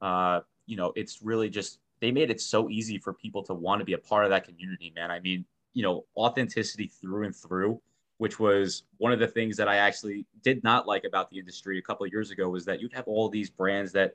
uh, 0.00 0.40
you 0.64 0.78
know, 0.78 0.90
it's 0.96 1.20
really 1.20 1.50
just 1.50 1.78
they 2.00 2.10
made 2.10 2.30
it 2.30 2.40
so 2.40 2.70
easy 2.70 2.96
for 2.96 3.12
people 3.12 3.42
to 3.42 3.52
want 3.52 3.80
to 3.80 3.84
be 3.84 3.92
a 3.92 3.98
part 3.98 4.24
of 4.24 4.30
that 4.30 4.46
community, 4.46 4.90
man. 4.96 5.10
I 5.10 5.20
mean, 5.20 5.44
you 5.74 5.82
know, 5.82 6.06
authenticity 6.16 6.86
through 6.86 7.24
and 7.24 7.36
through, 7.36 7.78
which 8.16 8.40
was 8.40 8.84
one 8.96 9.12
of 9.12 9.18
the 9.18 9.28
things 9.28 9.58
that 9.58 9.68
I 9.68 9.76
actually 9.76 10.24
did 10.42 10.64
not 10.64 10.86
like 10.86 11.04
about 11.04 11.28
the 11.28 11.38
industry 11.38 11.78
a 11.78 11.82
couple 11.82 12.06
of 12.06 12.12
years 12.12 12.30
ago 12.30 12.48
was 12.48 12.64
that 12.64 12.80
you'd 12.80 12.94
have 12.94 13.06
all 13.06 13.28
these 13.28 13.50
brands 13.50 13.92
that 13.92 14.14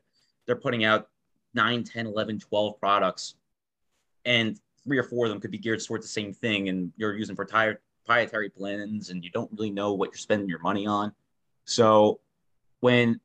they're 0.51 0.59
putting 0.59 0.83
out 0.83 1.07
9, 1.53 1.85
10, 1.85 2.07
11, 2.07 2.39
12 2.41 2.77
products 2.77 3.35
and 4.25 4.59
three 4.83 4.97
or 4.97 5.03
four 5.03 5.25
of 5.25 5.31
them 5.31 5.39
could 5.39 5.49
be 5.49 5.57
geared 5.57 5.81
towards 5.81 6.03
the 6.03 6.11
same 6.11 6.33
thing 6.33 6.67
and 6.67 6.91
you're 6.97 7.15
using 7.15 7.37
proprietary 7.37 8.51
blends 8.57 9.11
and 9.11 9.23
you 9.23 9.29
don't 9.29 9.49
really 9.53 9.71
know 9.71 9.93
what 9.93 10.09
you're 10.09 10.17
spending 10.17 10.49
your 10.49 10.59
money 10.59 10.85
on. 10.85 11.13
So 11.63 12.19
when 12.81 13.21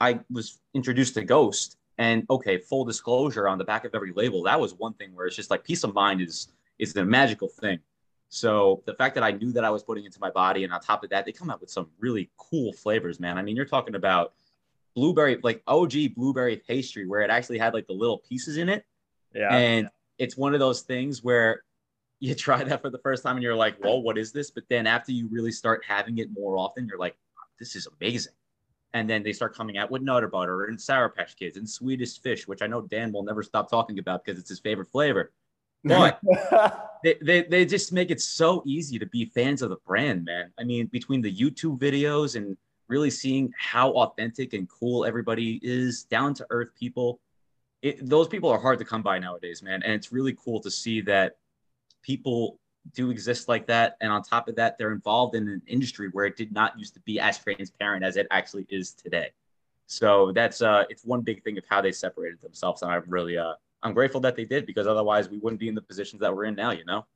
I 0.00 0.18
was 0.28 0.58
introduced 0.74 1.14
to 1.14 1.24
Ghost, 1.24 1.76
and 1.98 2.26
okay, 2.28 2.58
full 2.58 2.84
disclosure 2.84 3.46
on 3.46 3.56
the 3.56 3.64
back 3.64 3.84
of 3.84 3.94
every 3.94 4.10
label, 4.12 4.42
that 4.42 4.58
was 4.58 4.74
one 4.74 4.94
thing 4.94 5.14
where 5.14 5.26
it's 5.26 5.36
just 5.36 5.50
like 5.50 5.62
peace 5.62 5.84
of 5.84 5.94
mind 5.94 6.20
is 6.20 6.48
is 6.80 6.96
a 6.96 7.04
magical 7.04 7.46
thing. 7.46 7.78
So 8.28 8.82
the 8.86 8.94
fact 8.94 9.14
that 9.14 9.22
I 9.22 9.30
knew 9.30 9.52
that 9.52 9.64
I 9.64 9.70
was 9.70 9.84
putting 9.84 10.04
into 10.04 10.18
my 10.18 10.30
body, 10.30 10.64
and 10.64 10.72
on 10.72 10.80
top 10.80 11.04
of 11.04 11.10
that, 11.10 11.26
they 11.26 11.32
come 11.32 11.48
out 11.50 11.60
with 11.60 11.70
some 11.70 11.88
really 12.00 12.28
cool 12.38 12.72
flavors, 12.72 13.20
man. 13.20 13.38
I 13.38 13.42
mean, 13.42 13.54
you're 13.54 13.66
talking 13.66 13.94
about 13.94 14.32
blueberry, 14.94 15.38
like 15.42 15.62
OG 15.66 16.14
blueberry 16.16 16.56
pastry, 16.56 17.06
where 17.06 17.20
it 17.20 17.30
actually 17.30 17.58
had 17.58 17.74
like 17.74 17.86
the 17.86 17.92
little 17.92 18.18
pieces 18.18 18.56
in 18.56 18.68
it. 18.68 18.84
Yeah. 19.34 19.54
And 19.54 19.88
it's 20.18 20.36
one 20.36 20.54
of 20.54 20.60
those 20.60 20.82
things 20.82 21.22
where 21.22 21.62
you 22.18 22.34
try 22.36 22.62
that 22.62 22.82
for 22.82 22.90
the 22.90 22.98
first 22.98 23.22
time 23.22 23.36
and 23.36 23.42
you're 23.42 23.54
like, 23.54 23.76
well, 23.82 24.02
what 24.02 24.18
is 24.18 24.32
this? 24.32 24.50
But 24.50 24.64
then 24.68 24.86
after 24.86 25.12
you 25.12 25.28
really 25.30 25.52
start 25.52 25.82
having 25.86 26.18
it 26.18 26.28
more 26.32 26.56
often, 26.56 26.86
you're 26.86 26.98
like, 26.98 27.16
this 27.58 27.76
is 27.76 27.88
amazing. 28.00 28.32
And 28.92 29.08
then 29.08 29.22
they 29.22 29.32
start 29.32 29.54
coming 29.54 29.78
out 29.78 29.90
with 29.90 30.02
Nutter 30.02 30.26
Butter 30.26 30.64
and 30.64 30.80
Sour 30.80 31.10
Patch 31.10 31.36
Kids 31.36 31.56
and 31.56 31.68
Swedish 31.68 32.20
Fish, 32.20 32.48
which 32.48 32.60
I 32.60 32.66
know 32.66 32.82
Dan 32.82 33.12
will 33.12 33.22
never 33.22 33.42
stop 33.42 33.70
talking 33.70 34.00
about 34.00 34.24
because 34.24 34.40
it's 34.40 34.48
his 34.48 34.58
favorite 34.58 34.88
flavor. 34.90 35.32
But 35.84 36.20
they, 37.04 37.16
they, 37.22 37.42
they 37.42 37.64
just 37.64 37.92
make 37.92 38.10
it 38.10 38.20
so 38.20 38.62
easy 38.66 38.98
to 38.98 39.06
be 39.06 39.26
fans 39.26 39.62
of 39.62 39.70
the 39.70 39.76
brand, 39.86 40.24
man. 40.24 40.52
I 40.58 40.64
mean, 40.64 40.86
between 40.86 41.22
the 41.22 41.32
YouTube 41.32 41.78
videos 41.78 42.34
and 42.34 42.56
really 42.90 43.10
seeing 43.10 43.52
how 43.56 43.92
authentic 43.92 44.52
and 44.52 44.68
cool 44.68 45.04
everybody 45.04 45.60
is, 45.62 46.04
down 46.04 46.34
to 46.34 46.46
earth 46.50 46.74
people, 46.78 47.20
it, 47.82 48.06
those 48.06 48.28
people 48.28 48.50
are 48.50 48.60
hard 48.60 48.78
to 48.80 48.84
come 48.84 49.02
by 49.02 49.18
nowadays, 49.18 49.62
man. 49.62 49.82
And 49.82 49.92
it's 49.92 50.12
really 50.12 50.36
cool 50.44 50.60
to 50.60 50.70
see 50.70 51.00
that 51.02 51.36
people 52.02 52.58
do 52.92 53.10
exist 53.10 53.48
like 53.48 53.66
that. 53.68 53.96
And 54.00 54.12
on 54.12 54.22
top 54.22 54.48
of 54.48 54.56
that, 54.56 54.76
they're 54.76 54.92
involved 54.92 55.34
in 55.34 55.48
an 55.48 55.62
industry 55.66 56.08
where 56.12 56.26
it 56.26 56.36
did 56.36 56.52
not 56.52 56.78
used 56.78 56.94
to 56.94 57.00
be 57.00 57.20
as 57.20 57.38
transparent 57.38 58.04
as 58.04 58.16
it 58.16 58.26
actually 58.30 58.66
is 58.68 58.92
today. 58.92 59.30
So 59.86 60.30
that's 60.32 60.62
uh, 60.62 60.84
it's 60.88 61.04
one 61.04 61.22
big 61.22 61.42
thing 61.42 61.58
of 61.58 61.64
how 61.68 61.80
they 61.80 61.90
separated 61.90 62.40
themselves, 62.40 62.82
and 62.82 62.92
I'm 62.92 63.02
really 63.08 63.36
uh, 63.36 63.54
I'm 63.82 63.92
grateful 63.92 64.20
that 64.20 64.36
they 64.36 64.44
did 64.44 64.64
because 64.64 64.86
otherwise 64.86 65.28
we 65.28 65.38
wouldn't 65.38 65.58
be 65.58 65.66
in 65.66 65.74
the 65.74 65.82
positions 65.82 66.20
that 66.20 66.34
we're 66.34 66.44
in 66.44 66.54
now. 66.54 66.70
You 66.70 66.84
know. 66.84 67.06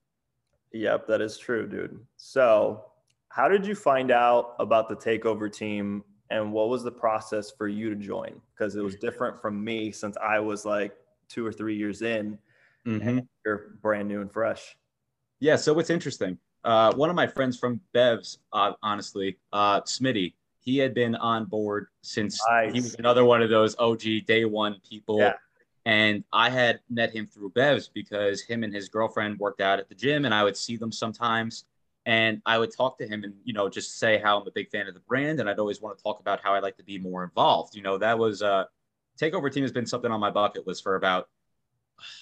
Yep, 0.73 1.07
that 1.07 1.21
is 1.21 1.39
true, 1.39 1.69
dude. 1.69 2.01
So, 2.17 2.87
how 3.35 3.49
did 3.49 3.67
you 3.67 3.75
find 3.75 4.13
out 4.13 4.55
about 4.61 4.89
the 4.89 4.95
takeover 4.95 5.53
team 5.53 6.05
and 6.31 6.53
what 6.53 6.69
was 6.69 6.85
the 6.85 6.93
process 6.93 7.51
for 7.51 7.67
you 7.67 7.91
to 7.91 7.97
join? 7.97 8.41
Because 8.57 8.77
it 8.77 8.81
was 8.81 8.95
different 8.95 9.43
from 9.43 9.63
me 9.63 9.91
since 9.91 10.17
I 10.23 10.39
was 10.39 10.65
like 10.65 10.95
two 11.29 11.45
or 11.45 11.53
three 11.53 11.77
years 11.77 12.03
in. 12.03 12.39
Mm-hmm. 12.87 13.19
You're 13.45 13.73
brand 13.83 14.07
new 14.07 14.21
and 14.21 14.31
fresh. 14.33 14.77
Yeah, 15.41 15.57
so 15.57 15.77
it's 15.81 15.91
interesting. 15.91 16.39
Uh, 16.63 16.95
one 16.95 17.11
of 17.11 17.17
my 17.17 17.27
friends 17.27 17.59
from 17.59 17.81
Bevs, 17.93 18.39
uh, 18.53 18.75
honestly, 18.85 19.37
uh, 19.53 19.81
Smitty, 19.81 20.35
he 20.61 20.79
had 20.79 20.95
been 20.95 21.17
on 21.17 21.47
board 21.47 21.89
since 22.03 22.41
Nice. 22.49 22.73
he 22.73 22.81
was 22.81 22.95
another 23.01 23.25
one 23.25 23.43
of 23.43 23.51
those 23.51 23.75
OG 23.81 24.27
day 24.29 24.45
one 24.45 24.77
people. 24.89 25.19
Yeah. 25.19 25.33
And 25.87 26.23
I 26.33 26.51
had 26.51 26.79
met 26.89 27.13
him 27.13 27.27
through 27.27 27.51
Bevs 27.51 27.91
because 27.93 28.43
him 28.43 28.63
and 28.63 28.73
his 28.73 28.89
girlfriend 28.89 29.41
worked 29.41 29.61
out 29.61 29.81
at 29.81 29.89
the 29.89 29.95
gym, 29.97 30.25
and 30.25 30.33
I 30.33 30.45
would 30.45 30.57
see 30.57 30.77
them 30.77 30.93
sometimes. 30.93 31.65
And 32.07 32.43
I 32.45 32.59
would 32.59 32.71
talk 32.77 32.99
to 32.99 33.07
him 33.07 33.25
and, 33.25 33.35
you 33.45 33.55
know, 33.55 33.69
just 33.69 33.99
say 33.99 34.19
how 34.19 34.39
I'm 34.39 34.47
a 34.47 34.51
big 34.51 34.71
fan 34.71 34.87
of 34.87 34.95
the 34.95 35.01
brand. 35.01 35.41
And 35.41 35.49
I'd 35.49 35.59
always 35.59 35.81
want 35.81 35.97
to 35.97 36.03
talk 36.03 36.21
about 36.21 36.41
how 36.43 36.55
I'd 36.55 36.63
like 36.63 36.77
to 36.77 36.85
be 36.85 36.99
more 36.99 37.25
involved. 37.25 37.75
You 37.75 37.83
know, 37.83 37.97
that 37.99 38.19
was 38.19 38.43
uh, 38.43 38.65
Takeover 39.19 39.51
Team 39.51 39.63
has 39.63 39.73
been 39.73 39.87
something 39.87 40.11
on 40.11 40.21
my 40.21 40.31
bucket 40.31 40.67
list 40.67 40.83
for 40.83 40.97
about 40.97 41.29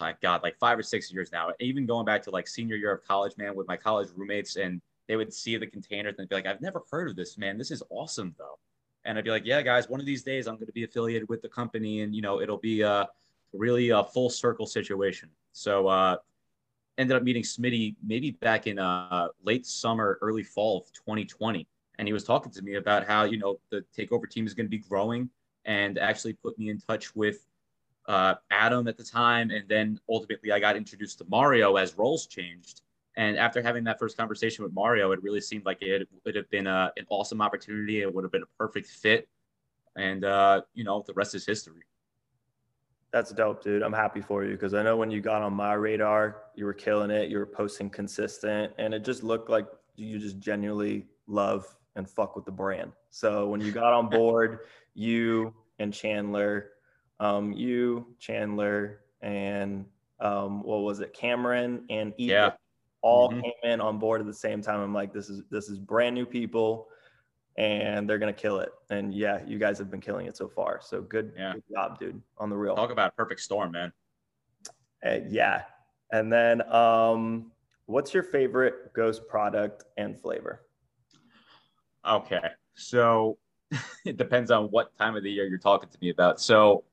my 0.00 0.14
God, 0.22 0.42
like 0.42 0.58
five 0.58 0.78
or 0.78 0.82
six 0.82 1.12
years 1.12 1.32
now. 1.32 1.50
Even 1.60 1.86
going 1.86 2.04
back 2.04 2.22
to 2.22 2.30
like 2.30 2.46
senior 2.46 2.76
year 2.76 2.92
of 2.92 3.02
college, 3.04 3.32
man, 3.36 3.56
with 3.56 3.66
my 3.66 3.76
college 3.76 4.08
roommates, 4.14 4.56
and 4.56 4.80
they 5.08 5.16
would 5.16 5.32
see 5.32 5.56
the 5.56 5.66
containers 5.66 6.14
and 6.18 6.28
be 6.28 6.34
like, 6.34 6.46
I've 6.46 6.60
never 6.60 6.82
heard 6.90 7.08
of 7.08 7.16
this, 7.16 7.36
man. 7.38 7.58
This 7.58 7.70
is 7.70 7.82
awesome, 7.90 8.34
though. 8.38 8.58
And 9.04 9.18
I'd 9.18 9.24
be 9.24 9.30
like, 9.30 9.44
yeah, 9.44 9.62
guys, 9.62 9.88
one 9.88 9.98
of 9.98 10.06
these 10.06 10.22
days 10.22 10.46
I'm 10.46 10.54
going 10.54 10.66
to 10.66 10.72
be 10.72 10.84
affiliated 10.84 11.28
with 11.28 11.42
the 11.42 11.48
company, 11.48 12.02
and 12.02 12.14
you 12.14 12.22
know, 12.22 12.40
it'll 12.40 12.58
be 12.58 12.82
a 12.82 13.08
really 13.52 13.90
a 13.90 14.04
full 14.04 14.30
circle 14.30 14.66
situation. 14.66 15.28
So, 15.52 15.88
uh, 15.88 16.16
ended 16.98 17.16
up 17.16 17.22
meeting 17.22 17.42
Smitty 17.42 17.96
maybe 18.02 18.32
back 18.32 18.66
in 18.66 18.78
uh, 18.78 19.28
late 19.42 19.66
summer, 19.66 20.18
early 20.20 20.42
fall 20.42 20.78
of 20.78 20.92
2020, 20.92 21.66
and 21.98 22.08
he 22.08 22.12
was 22.12 22.24
talking 22.24 22.52
to 22.52 22.62
me 22.62 22.74
about 22.74 23.06
how 23.06 23.24
you 23.24 23.38
know 23.38 23.58
the 23.70 23.84
takeover 23.96 24.28
team 24.28 24.46
is 24.46 24.54
going 24.54 24.66
to 24.66 24.70
be 24.70 24.78
growing, 24.78 25.30
and 25.64 25.98
actually 25.98 26.34
put 26.34 26.58
me 26.58 26.70
in 26.70 26.78
touch 26.78 27.14
with 27.14 27.46
uh, 28.06 28.34
Adam 28.50 28.88
at 28.88 28.96
the 28.96 29.04
time, 29.04 29.50
and 29.50 29.68
then 29.68 29.98
ultimately 30.08 30.52
I 30.52 30.58
got 30.58 30.76
introduced 30.76 31.18
to 31.18 31.26
Mario 31.28 31.76
as 31.76 31.96
roles 31.96 32.26
changed. 32.26 32.82
And 33.16 33.36
after 33.36 33.60
having 33.60 33.84
that 33.84 33.98
first 33.98 34.16
conversation 34.16 34.64
with 34.64 34.72
Mario, 34.72 35.12
it 35.12 35.22
really 35.22 35.40
seemed 35.40 35.66
like 35.66 35.82
it 35.82 36.08
would 36.24 36.34
have 36.34 36.48
been 36.50 36.66
a, 36.66 36.90
an 36.96 37.04
awesome 37.10 37.42
opportunity. 37.42 38.00
It 38.00 38.12
would 38.12 38.24
have 38.24 38.32
been 38.32 38.42
a 38.42 38.58
perfect 38.58 38.86
fit, 38.86 39.28
and 39.96 40.24
uh, 40.24 40.62
you 40.74 40.84
know 40.84 41.04
the 41.06 41.12
rest 41.14 41.34
is 41.34 41.46
history. 41.46 41.82
That's 43.12 43.30
dope, 43.30 43.62
dude. 43.62 43.82
I'm 43.82 43.92
happy 43.92 44.22
for 44.22 44.42
you 44.42 44.52
because 44.52 44.72
I 44.72 44.82
know 44.82 44.96
when 44.96 45.10
you 45.10 45.20
got 45.20 45.42
on 45.42 45.52
my 45.52 45.74
radar, 45.74 46.44
you 46.54 46.64
were 46.64 46.72
killing 46.72 47.10
it. 47.10 47.28
You 47.28 47.38
were 47.38 47.46
posting 47.46 47.90
consistent, 47.90 48.72
and 48.78 48.94
it 48.94 49.04
just 49.04 49.22
looked 49.22 49.50
like 49.50 49.66
you 49.96 50.18
just 50.18 50.38
genuinely 50.38 51.06
love 51.26 51.66
and 51.94 52.08
fuck 52.08 52.34
with 52.36 52.46
the 52.46 52.50
brand. 52.50 52.92
So 53.10 53.48
when 53.48 53.60
you 53.60 53.70
got 53.70 53.92
on 53.92 54.08
board, 54.10 54.60
you 54.94 55.52
and 55.78 55.92
Chandler, 55.92 56.70
um, 57.20 57.52
you, 57.52 58.06
Chandler, 58.18 59.00
and 59.20 59.84
um, 60.20 60.62
what 60.62 60.78
was 60.78 61.00
it, 61.00 61.12
Cameron 61.12 61.84
and 61.90 62.14
Ethan, 62.16 62.28
Yeah. 62.28 62.50
all 63.02 63.30
Mhm. 63.30 63.42
came 63.42 63.52
in 63.72 63.80
on 63.82 63.98
board 63.98 64.22
at 64.22 64.26
the 64.26 64.32
same 64.32 64.62
time. 64.62 64.80
I'm 64.80 64.94
like, 64.94 65.12
this 65.12 65.28
is 65.28 65.42
this 65.50 65.68
is 65.68 65.78
brand 65.78 66.14
new 66.14 66.24
people, 66.24 66.88
and 67.56 68.08
they're 68.08 68.18
gonna 68.18 68.32
kill 68.32 68.60
it. 68.60 68.72
And 68.90 69.12
yeah, 69.14 69.40
you 69.46 69.58
guys 69.58 69.78
have 69.78 69.90
been 69.90 70.00
killing 70.00 70.26
it 70.26 70.36
so 70.36 70.48
far. 70.48 70.80
So 70.82 71.02
good, 71.02 71.32
Yeah. 71.36 71.54
good 71.54 71.64
job, 71.70 71.98
dude. 71.98 72.20
On 72.38 72.48
the 72.48 72.56
real. 72.56 72.74
Talk 72.74 72.90
about 72.90 73.16
perfect 73.16 73.40
storm, 73.40 73.72
man. 73.72 73.92
Uh, 75.04 75.18
yeah. 75.28 75.64
And 76.12 76.32
then, 76.32 76.62
um, 76.72 77.52
what's 77.86 78.14
your 78.14 78.22
favorite 78.22 78.92
ghost 78.94 79.26
product 79.28 79.84
and 79.96 80.18
flavor? 80.18 80.66
Okay. 82.08 82.40
So 82.74 83.38
it 84.04 84.16
depends 84.16 84.50
on 84.50 84.64
what 84.66 84.96
time 84.98 85.16
of 85.16 85.22
the 85.22 85.30
year 85.30 85.46
you're 85.46 85.58
talking 85.58 85.88
to 85.88 85.98
me 86.00 86.10
about. 86.10 86.40
So 86.40 86.84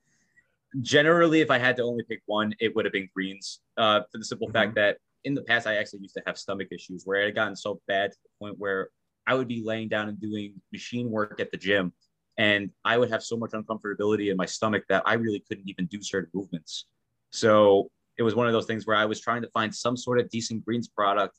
generally, 0.82 1.42
if 1.42 1.52
I 1.52 1.58
had 1.58 1.76
to 1.78 1.84
only 1.84 2.04
pick 2.04 2.22
one, 2.26 2.54
it 2.60 2.76
would 2.76 2.86
have 2.86 2.94
been 2.94 3.10
greens. 3.14 3.60
Uh, 3.78 4.02
for 4.12 4.18
the 4.18 4.26
simple 4.26 4.50
fact 4.50 4.76
that 4.76 4.98
in 5.24 5.34
the 5.34 5.42
past, 5.42 5.68
I 5.68 5.76
actually 5.76 6.00
used 6.02 6.16
to 6.16 6.24
have 6.26 6.38
stomach 6.38 6.70
issues 6.72 7.06
where 7.06 7.22
it 7.22 7.26
had 7.26 7.36
gotten 7.36 7.56
so 7.56 7.82
bad 7.88 8.12
to 8.12 8.18
the 8.24 8.30
point 8.40 8.58
where 8.58 8.90
I 9.30 9.36
would 9.36 9.48
be 9.48 9.62
laying 9.64 9.90
down 9.90 10.10
and 10.10 10.20
doing 10.20 10.60
machine 10.74 11.12
work 11.12 11.40
at 11.40 11.52
the 11.52 11.58
gym. 11.58 11.94
And 12.40 12.72
I 12.84 12.98
would 12.98 13.12
have 13.12 13.22
so 13.22 13.38
much 13.38 13.52
uncomfortability 13.52 14.32
in 14.32 14.38
my 14.38 14.48
stomach 14.48 14.86
that 14.90 15.04
I 15.06 15.14
really 15.14 15.44
couldn't 15.48 15.70
even 15.70 15.86
do 15.86 16.02
certain 16.02 16.32
movements. 16.34 16.86
So 17.32 17.92
it 18.18 18.24
was 18.24 18.34
one 18.34 18.48
of 18.48 18.54
those 18.54 18.66
things 18.66 18.88
where 18.88 18.96
I 18.96 19.06
was 19.06 19.22
trying 19.22 19.44
to 19.44 19.50
find 19.50 19.74
some 19.74 19.96
sort 19.96 20.20
of 20.20 20.30
decent 20.32 20.66
greens 20.66 20.88
product. 20.88 21.38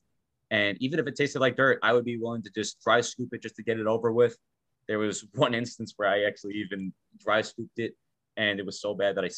And 0.53 0.79
even 0.81 1.01
if 1.01 1.07
it 1.09 1.17
tasted 1.17 1.41
like 1.41 1.57
dirt, 1.57 1.81
I 1.83 1.93
would 1.93 2.05
be 2.05 2.17
willing 2.17 2.43
to 2.43 2.51
just 2.55 2.81
dry 2.81 3.01
scoop 3.01 3.31
it 3.33 3.43
just 3.43 3.57
to 3.57 3.65
get 3.65 3.81
it 3.81 3.89
over 3.89 4.13
with. 4.13 4.37
There 4.87 5.01
was 5.01 5.27
one 5.35 5.53
instance 5.53 5.95
where 5.97 6.09
I 6.09 6.25
actually 6.25 6.55
even 6.55 6.93
dry 7.19 7.43
scooped 7.43 7.81
it, 7.81 7.97
and 8.37 8.61
it 8.61 8.67
was 8.67 8.81
so 8.81 8.95
bad 8.95 9.17
that 9.17 9.25
I 9.25 9.31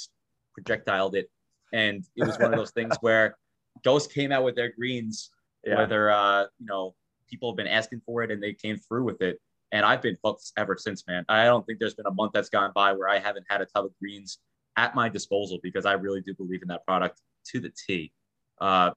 projectiled 0.53 1.15
it. 1.15 1.31
And 1.73 2.05
it 2.17 2.27
was 2.27 2.39
one 2.39 2.53
of 2.53 2.59
those 2.59 2.73
things 2.73 2.95
where 3.01 3.39
Ghost 3.83 4.13
came 4.13 4.31
out 4.31 4.45
with 4.45 4.57
their 4.57 4.73
greens, 4.73 5.31
Yeah. 5.65 5.77
whether 5.77 6.11
uh, 6.11 6.43
you 6.59 6.67
know 6.67 6.95
people 7.33 7.51
have 7.51 7.57
been 7.57 7.67
asking 7.67 8.03
for 8.05 8.23
it 8.23 8.31
and 8.31 8.43
they 8.43 8.53
came 8.53 8.77
through 8.77 9.05
with 9.05 9.23
it. 9.23 9.41
And 9.73 9.87
I've 9.87 10.03
been 10.03 10.19
hooked 10.23 10.53
ever 10.59 10.77
since, 10.77 11.03
man. 11.09 11.25
I 11.31 11.47
don't 11.47 11.65
think 11.67 11.79
there's 11.79 11.95
been 11.95 12.07
a 12.07 12.13
month 12.13 12.33
that's 12.35 12.51
gone 12.51 12.73
by 12.75 12.93
where 12.93 13.09
I 13.09 13.19
haven't 13.19 13.47
had 13.49 13.63
a 13.63 13.67
tub 13.67 13.87
of 13.87 13.93
greens 13.99 14.39
at 14.77 14.95
my 14.95 15.09
disposal 15.09 15.59
because 15.63 15.87
I 15.87 15.95
really 15.95 16.21
do 16.21 16.35
believe 16.35 16.61
in 16.61 16.69
that 16.69 16.85
product 16.85 17.23
to 17.47 17.61
the 17.61 17.73
T. 17.87 18.13
Uh, 18.61 18.91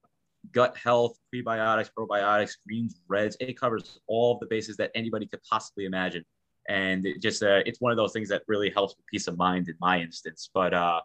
gut 0.52 0.76
health, 0.76 1.18
prebiotics, 1.34 1.90
probiotics, 1.98 2.58
greens, 2.68 3.00
reds. 3.08 3.38
It 3.40 3.58
covers 3.58 4.00
all 4.08 4.38
the 4.38 4.48
bases 4.48 4.76
that 4.78 4.92
anybody 4.96 5.28
could 5.28 5.42
possibly 5.50 5.86
imagine. 5.86 6.26
And 6.68 7.06
it 7.06 7.22
just 7.22 7.42
uh, 7.42 7.62
it's 7.66 7.80
one 7.80 7.92
of 7.92 7.98
those 7.98 8.12
things 8.12 8.28
that 8.30 8.42
really 8.48 8.70
helps 8.70 8.96
with 8.98 9.06
peace 9.08 9.28
of 9.28 9.38
mind 9.38 9.70
in 9.70 9.76
my 9.80 10.02
instance. 10.02 10.50
But 10.54 10.74
uh, 10.74 11.00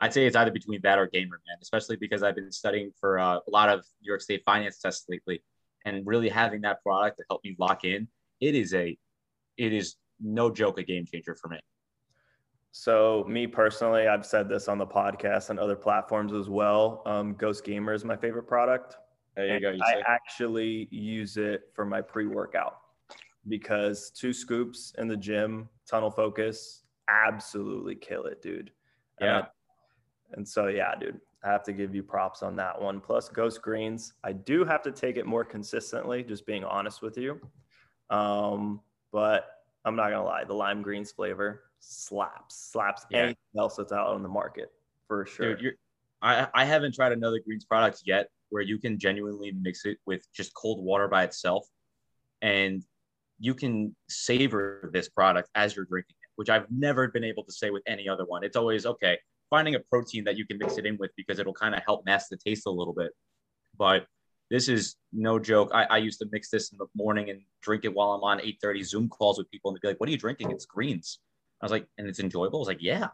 I'd 0.00 0.12
say 0.12 0.26
it's 0.26 0.36
either 0.36 0.50
between 0.50 0.80
that 0.82 0.98
or 0.98 1.06
Gamer 1.06 1.40
Man, 1.46 1.56
especially 1.60 1.96
because 1.96 2.22
I've 2.22 2.34
been 2.34 2.52
studying 2.52 2.92
for 3.00 3.18
uh, 3.18 3.36
a 3.36 3.50
lot 3.50 3.68
of 3.68 3.84
New 4.02 4.08
York 4.08 4.20
State 4.20 4.42
finance 4.44 4.78
tests 4.78 5.06
lately, 5.08 5.42
and 5.84 6.06
really 6.06 6.28
having 6.28 6.60
that 6.62 6.82
product 6.82 7.18
to 7.18 7.24
help 7.28 7.42
me 7.44 7.54
lock 7.58 7.84
in. 7.84 8.08
It 8.40 8.54
is 8.54 8.74
a, 8.74 8.96
it 9.56 9.72
is 9.72 9.96
no 10.20 10.50
joke 10.50 10.78
a 10.78 10.82
game 10.82 11.04
changer 11.06 11.34
for 11.34 11.48
me. 11.48 11.58
So 12.72 13.24
me 13.28 13.46
personally, 13.46 14.08
I've 14.08 14.26
said 14.26 14.48
this 14.48 14.66
on 14.66 14.78
the 14.78 14.86
podcast 14.86 15.50
and 15.50 15.60
other 15.60 15.76
platforms 15.76 16.32
as 16.32 16.48
well. 16.48 17.02
Um, 17.06 17.34
Ghost 17.34 17.64
Gamer 17.64 17.92
is 17.92 18.04
my 18.04 18.16
favorite 18.16 18.48
product. 18.48 18.96
There 19.36 19.46
you 19.46 19.52
And 19.52 19.62
go. 19.62 19.70
You 19.70 19.80
I 19.82 20.02
actually 20.06 20.88
use 20.90 21.36
it 21.36 21.70
for 21.72 21.84
my 21.84 22.00
pre-workout 22.00 22.78
because 23.46 24.10
two 24.10 24.32
scoops 24.32 24.92
in 24.98 25.06
the 25.06 25.16
gym, 25.16 25.68
tunnel 25.88 26.10
focus, 26.10 26.82
absolutely 27.08 27.94
kill 27.94 28.24
it, 28.24 28.42
dude. 28.42 28.70
And 29.20 29.28
Yeah. 29.28 29.46
And 30.32 30.46
so 30.46 30.66
yeah, 30.68 30.94
dude, 30.98 31.20
I 31.44 31.48
have 31.50 31.62
to 31.64 31.72
give 31.72 31.94
you 31.94 32.02
props 32.02 32.42
on 32.42 32.56
that 32.56 32.80
one. 32.80 33.00
Plus 33.00 33.28
Ghost 33.28 33.62
Greens, 33.62 34.14
I 34.24 34.32
do 34.32 34.64
have 34.64 34.82
to 34.82 34.90
take 34.90 35.16
it 35.16 35.26
more 35.26 35.44
consistently, 35.44 36.22
just 36.22 36.46
being 36.46 36.64
honest 36.64 37.02
with 37.02 37.16
you. 37.18 37.40
Um, 38.10 38.80
but 39.12 39.46
I'm 39.84 39.96
not 39.96 40.10
gonna 40.10 40.24
lie, 40.24 40.44
the 40.44 40.54
lime 40.54 40.82
greens 40.82 41.12
flavor 41.12 41.64
slaps, 41.80 42.56
slaps 42.72 43.04
Yeah. 43.10 43.18
anything 43.18 43.36
else 43.58 43.76
that's 43.76 43.92
out 43.92 44.08
on 44.08 44.22
the 44.22 44.28
market 44.28 44.72
for 45.06 45.26
sure. 45.26 45.50
Dude, 45.54 45.60
you're, 45.60 45.72
I, 46.22 46.48
I 46.54 46.64
haven't 46.64 46.94
tried 46.94 47.12
another 47.12 47.38
greens 47.44 47.64
product 47.66 48.02
yet 48.06 48.28
where 48.48 48.62
you 48.62 48.78
can 48.78 48.98
genuinely 48.98 49.52
mix 49.52 49.84
it 49.84 49.98
with 50.06 50.26
just 50.32 50.54
cold 50.54 50.82
water 50.82 51.08
by 51.08 51.24
itself 51.24 51.68
and 52.40 52.82
you 53.38 53.54
can 53.54 53.94
savor 54.08 54.88
this 54.92 55.08
product 55.08 55.50
as 55.54 55.76
you're 55.76 55.84
drinking 55.84 56.14
it. 56.22 56.30
which 56.36 56.48
I've 56.48 56.70
never 56.70 57.08
been 57.08 57.24
able 57.24 57.44
to 57.44 57.52
say 57.52 57.70
with 57.70 57.82
any 57.86 58.08
other 58.08 58.24
one. 58.24 58.42
It's 58.44 58.56
always 58.56 58.86
okay, 58.86 59.18
finding 59.54 59.76
a 59.76 59.78
protein 59.78 60.24
that 60.24 60.36
you 60.36 60.44
can 60.44 60.58
mix 60.58 60.78
it 60.78 60.84
in 60.84 60.96
with 60.98 61.12
because 61.16 61.38
it'll 61.38 61.54
kind 61.54 61.76
of 61.76 61.82
help 61.84 62.04
mask 62.04 62.28
the 62.28 62.36
taste 62.36 62.66
a 62.66 62.70
little 62.70 62.92
bit. 62.92 63.12
But 63.78 64.04
this 64.50 64.68
is 64.68 64.96
no 65.12 65.38
joke. 65.38 65.70
I, 65.72 65.84
I 65.84 65.98
used 65.98 66.18
to 66.18 66.26
mix 66.32 66.50
this 66.50 66.72
in 66.72 66.78
the 66.78 66.86
morning 66.96 67.30
and 67.30 67.40
drink 67.62 67.84
it 67.84 67.94
while 67.94 68.10
I'm 68.10 68.24
on 68.24 68.40
8:30 68.40 68.84
Zoom 68.84 69.08
calls 69.08 69.38
with 69.38 69.48
people 69.52 69.70
and 69.70 69.76
they'd 69.76 69.86
be 69.86 69.88
like, 69.92 70.00
"What 70.00 70.08
are 70.08 70.12
you 70.12 70.18
drinking?" 70.18 70.50
It's 70.50 70.66
greens. 70.66 71.20
I 71.60 71.64
was 71.64 71.70
like, 71.70 71.86
and 71.98 72.08
it's 72.08 72.18
enjoyable. 72.18 72.58
I 72.58 72.62
was 72.62 72.68
like, 72.68 72.82
yeah. 72.82 73.08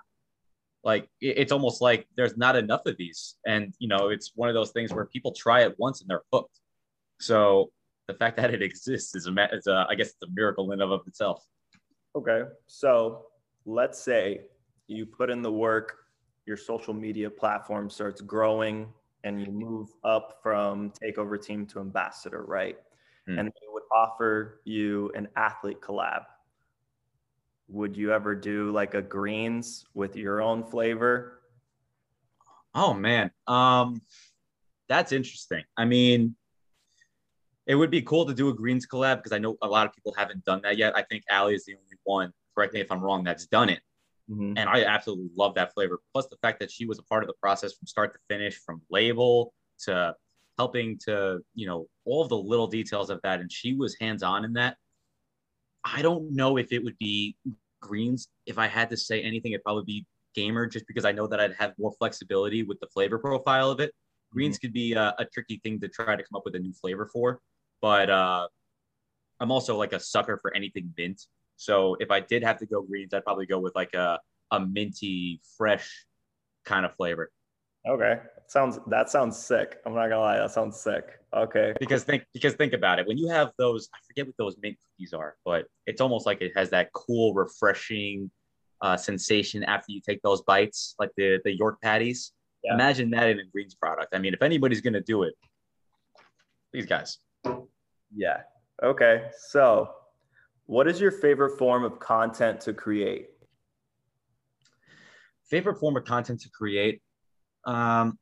Like 0.82 1.04
it, 1.20 1.34
it's 1.36 1.52
almost 1.52 1.82
like 1.82 2.06
there's 2.16 2.38
not 2.38 2.56
enough 2.56 2.86
of 2.86 2.96
these, 2.96 3.36
and 3.46 3.74
you 3.78 3.88
know, 3.88 4.08
it's 4.08 4.32
one 4.34 4.48
of 4.48 4.54
those 4.54 4.70
things 4.70 4.94
where 4.94 5.04
people 5.04 5.32
try 5.32 5.60
it 5.66 5.74
once 5.78 6.00
and 6.00 6.08
they're 6.08 6.24
hooked. 6.32 6.58
So 7.20 7.70
the 8.08 8.14
fact 8.14 8.38
that 8.38 8.54
it 8.54 8.62
exists 8.70 9.14
is 9.14 9.26
a, 9.26 9.48
is 9.52 9.66
a 9.66 9.86
I 9.90 9.94
guess 9.94 10.08
it's 10.08 10.22
a 10.24 10.32
miracle 10.32 10.72
in 10.72 10.80
of 10.80 11.06
itself. 11.06 11.44
Okay, 12.16 12.40
so 12.66 13.26
let's 13.66 14.00
say 14.02 14.40
you 14.88 15.06
put 15.06 15.30
in 15.30 15.42
the 15.42 15.52
work, 15.52 15.99
your 16.50 16.56
social 16.56 16.92
media 16.92 17.30
platform 17.30 17.88
starts 17.88 18.20
growing, 18.20 18.92
and 19.22 19.40
you 19.40 19.52
move 19.52 19.90
up 20.02 20.40
from 20.42 20.92
takeover 21.00 21.40
team 21.40 21.64
to 21.64 21.78
ambassador, 21.78 22.42
right? 22.42 22.76
Hmm. 23.28 23.38
And 23.38 23.48
they 23.48 23.66
would 23.72 23.84
offer 23.94 24.60
you 24.64 25.12
an 25.14 25.28
athlete 25.36 25.80
collab. 25.80 26.24
Would 27.68 27.96
you 27.96 28.12
ever 28.12 28.34
do 28.34 28.72
like 28.72 28.94
a 28.94 29.00
greens 29.00 29.84
with 29.94 30.16
your 30.16 30.42
own 30.42 30.64
flavor? 30.64 31.40
Oh 32.74 32.94
man, 32.94 33.30
um, 33.46 34.02
that's 34.88 35.12
interesting. 35.12 35.62
I 35.76 35.84
mean, 35.84 36.34
it 37.66 37.76
would 37.76 37.92
be 37.92 38.02
cool 38.02 38.26
to 38.26 38.34
do 38.34 38.48
a 38.48 38.54
greens 38.54 38.88
collab 38.88 39.18
because 39.18 39.30
I 39.30 39.38
know 39.38 39.56
a 39.62 39.68
lot 39.68 39.86
of 39.86 39.94
people 39.94 40.12
haven't 40.16 40.44
done 40.44 40.62
that 40.62 40.76
yet. 40.78 40.96
I 40.96 41.02
think 41.02 41.22
Ali 41.30 41.54
is 41.54 41.64
the 41.64 41.74
only 41.74 41.96
one. 42.02 42.32
Correct 42.56 42.74
me 42.74 42.80
if 42.80 42.90
I'm 42.90 43.00
wrong. 43.00 43.22
That's 43.22 43.46
done 43.46 43.68
it. 43.68 43.82
Mm-hmm. 44.30 44.52
And 44.56 44.68
I 44.68 44.84
absolutely 44.84 45.30
love 45.36 45.54
that 45.54 45.74
flavor. 45.74 46.00
Plus 46.12 46.26
the 46.28 46.36
fact 46.36 46.60
that 46.60 46.70
she 46.70 46.86
was 46.86 46.98
a 46.98 47.02
part 47.02 47.22
of 47.22 47.26
the 47.26 47.34
process 47.40 47.72
from 47.74 47.86
start 47.86 48.12
to 48.12 48.20
finish, 48.28 48.56
from 48.58 48.80
label 48.90 49.52
to 49.84 50.14
helping 50.58 50.98
to, 50.98 51.40
you 51.54 51.66
know, 51.66 51.86
all 52.04 52.22
of 52.22 52.28
the 52.28 52.36
little 52.36 52.66
details 52.66 53.10
of 53.10 53.20
that. 53.22 53.40
And 53.40 53.50
she 53.50 53.74
was 53.74 53.96
hands 54.00 54.22
on 54.22 54.44
in 54.44 54.52
that. 54.54 54.76
I 55.84 56.02
don't 56.02 56.32
know 56.32 56.58
if 56.58 56.72
it 56.72 56.84
would 56.84 56.98
be 56.98 57.36
greens. 57.80 58.28
If 58.46 58.58
I 58.58 58.66
had 58.66 58.90
to 58.90 58.96
say 58.96 59.22
anything, 59.22 59.52
it'd 59.52 59.64
probably 59.64 59.84
be 59.84 60.06
gamer, 60.34 60.66
just 60.66 60.86
because 60.86 61.04
I 61.04 61.12
know 61.12 61.26
that 61.26 61.40
I'd 61.40 61.54
have 61.54 61.72
more 61.78 61.92
flexibility 61.98 62.62
with 62.62 62.78
the 62.80 62.86
flavor 62.88 63.18
profile 63.18 63.70
of 63.70 63.80
it. 63.80 63.92
Greens 64.32 64.56
mm-hmm. 64.56 64.66
could 64.66 64.72
be 64.72 64.92
a, 64.92 65.14
a, 65.18 65.24
tricky 65.24 65.60
thing 65.62 65.80
to 65.80 65.88
try 65.88 66.14
to 66.14 66.22
come 66.22 66.36
up 66.36 66.42
with 66.44 66.54
a 66.54 66.58
new 66.58 66.72
flavor 66.72 67.08
for, 67.12 67.40
but 67.82 68.08
uh, 68.08 68.46
I'm 69.40 69.50
also 69.50 69.76
like 69.76 69.92
a 69.92 69.98
sucker 69.98 70.38
for 70.40 70.54
anything 70.54 70.92
mint. 70.96 71.22
So 71.60 71.94
if 72.00 72.10
I 72.10 72.20
did 72.20 72.42
have 72.42 72.56
to 72.60 72.66
go 72.66 72.80
greens, 72.80 73.12
I'd 73.12 73.22
probably 73.22 73.44
go 73.44 73.58
with 73.58 73.74
like 73.74 73.92
a, 73.92 74.18
a 74.50 74.60
minty, 74.60 75.42
fresh 75.58 76.06
kind 76.64 76.86
of 76.86 76.96
flavor. 76.96 77.30
Okay. 77.86 78.18
Sounds 78.46 78.78
that 78.86 79.10
sounds 79.10 79.36
sick. 79.36 79.76
I'm 79.84 79.94
not 79.94 80.08
gonna 80.08 80.20
lie, 80.20 80.38
that 80.38 80.52
sounds 80.52 80.80
sick. 80.80 81.04
Okay. 81.36 81.74
Because 81.78 82.02
think 82.02 82.24
because 82.32 82.54
think 82.54 82.72
about 82.72 82.98
it. 82.98 83.06
When 83.06 83.18
you 83.18 83.28
have 83.28 83.52
those, 83.58 83.90
I 83.94 83.98
forget 84.06 84.26
what 84.26 84.36
those 84.38 84.56
mint 84.62 84.78
cookies 84.82 85.12
are, 85.12 85.36
but 85.44 85.66
it's 85.84 86.00
almost 86.00 86.24
like 86.24 86.40
it 86.40 86.52
has 86.56 86.70
that 86.70 86.94
cool, 86.94 87.34
refreshing 87.34 88.30
uh, 88.80 88.96
sensation 88.96 89.62
after 89.64 89.92
you 89.92 90.00
take 90.00 90.22
those 90.22 90.40
bites, 90.40 90.94
like 90.98 91.10
the 91.18 91.40
the 91.44 91.54
York 91.54 91.78
patties. 91.82 92.32
Yeah. 92.64 92.72
Imagine 92.72 93.10
that 93.10 93.28
in 93.28 93.38
a 93.38 93.44
greens 93.52 93.74
product. 93.74 94.14
I 94.14 94.18
mean, 94.18 94.32
if 94.32 94.40
anybody's 94.40 94.80
gonna 94.80 95.02
do 95.02 95.24
it, 95.24 95.34
these 96.72 96.86
guys. 96.86 97.18
Yeah. 98.14 98.38
Okay. 98.82 99.28
So 99.38 99.90
what 100.70 100.86
is 100.86 101.00
your 101.00 101.10
favorite 101.10 101.58
form 101.58 101.82
of 101.82 101.98
content 101.98 102.60
to 102.60 102.72
create? 102.72 103.26
Favorite 105.42 105.80
form 105.80 105.96
of 105.96 106.04
content 106.04 106.42
to 106.42 106.48
create? 106.48 107.02
Um, 107.64 108.16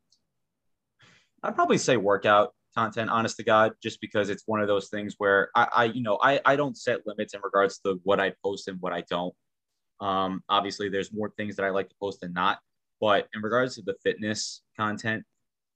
I'd 1.43 1.55
probably 1.55 1.77
say 1.77 1.99
workout 1.99 2.55
content, 2.75 3.11
honest 3.11 3.37
to 3.37 3.45
God, 3.45 3.73
just 3.83 4.01
because 4.01 4.31
it's 4.31 4.45
one 4.47 4.63
of 4.63 4.67
those 4.67 4.89
things 4.89 5.17
where 5.19 5.51
I, 5.55 5.69
I 5.71 5.85
you 5.85 6.03
know, 6.03 6.19
I, 6.23 6.41
I 6.47 6.57
don't 6.57 6.75
set 6.75 7.07
limits 7.07 7.35
in 7.35 7.43
regards 7.45 7.81
to 7.81 8.01
what 8.05 8.19
I 8.19 8.33
post 8.43 8.67
and 8.69 8.81
what 8.81 8.95
I 8.95 9.03
don't. 9.11 9.35
Um, 10.01 10.43
obviously, 10.49 10.89
there's 10.89 11.13
more 11.13 11.31
things 11.37 11.55
that 11.57 11.67
I 11.67 11.69
like 11.69 11.91
to 11.91 11.95
post 12.01 12.23
than 12.23 12.33
not. 12.33 12.61
But 12.99 13.29
in 13.35 13.43
regards 13.43 13.75
to 13.75 13.83
the 13.83 13.95
fitness 14.03 14.63
content, 14.75 15.23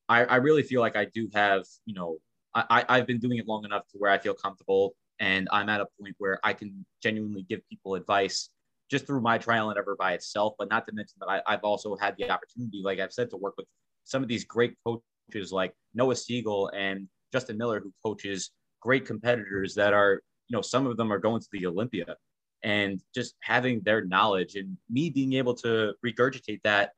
I, 0.09 0.25
I 0.25 0.37
really 0.37 0.63
feel 0.63 0.81
like 0.81 0.97
I 0.97 1.05
do 1.05 1.29
have, 1.35 1.65
you 1.85 1.93
know, 1.93 2.17
I, 2.55 2.87
I've 2.89 3.07
been 3.07 3.19
doing 3.19 3.37
it 3.37 3.47
long 3.47 3.67
enough 3.67 3.87
to 3.89 3.99
where 3.99 4.11
I 4.11 4.17
feel 4.17 4.33
comfortable 4.33 4.95
and 5.23 5.49
I'm 5.53 5.69
at 5.69 5.81
a 5.81 5.87
point 6.01 6.17
where 6.19 6.41
I 6.43 6.53
can 6.53 6.85
genuinely 7.01 7.47
give 7.49 7.61
people 7.71 7.95
advice 7.95 8.51
just 8.91 9.07
through 9.07 9.21
my 9.21 9.39
trial 9.39 9.71
and 9.71 9.79
error 9.79 9.97
by 9.97 10.15
itself, 10.15 10.55
but 10.59 10.69
not 10.69 10.85
to 10.89 10.93
mention 10.93 11.15
that 11.21 11.43
I, 11.47 11.53
have 11.53 11.63
also 11.63 11.95
had 11.97 12.17
the 12.19 12.29
opportunity, 12.29 12.83
like 12.85 12.99
I've 12.99 13.13
said, 13.13 13.31
to 13.31 13.37
work 13.37 13.55
with 13.57 13.67
some 14.05 14.25
of 14.25 14.29
these 14.29 14.45
great 14.45 14.75
coaches 14.85 15.53
like 15.53 15.75
Noah 15.95 16.17
Siegel 16.17 16.73
and 16.77 17.07
Justin 17.33 17.57
Miller, 17.57 17.79
who 17.81 17.93
coaches 18.05 18.51
great 18.81 19.07
competitors 19.07 19.77
that 19.77 19.95
are, 19.95 20.21
you 20.49 20.57
know, 20.57 20.61
some 20.61 20.89
of 20.89 20.97
them 20.97 21.13
are 21.13 21.19
going 21.19 21.41
to 21.41 21.49
the 21.53 21.67
Olympia 21.67 22.17
and 22.65 23.01
just 23.15 23.37
having 23.43 23.81
their 23.83 24.05
knowledge 24.05 24.57
and 24.57 24.77
me 24.91 25.09
being 25.09 25.35
able 25.35 25.55
to 25.55 25.95
regurgitate 26.05 26.61
that 26.65 26.95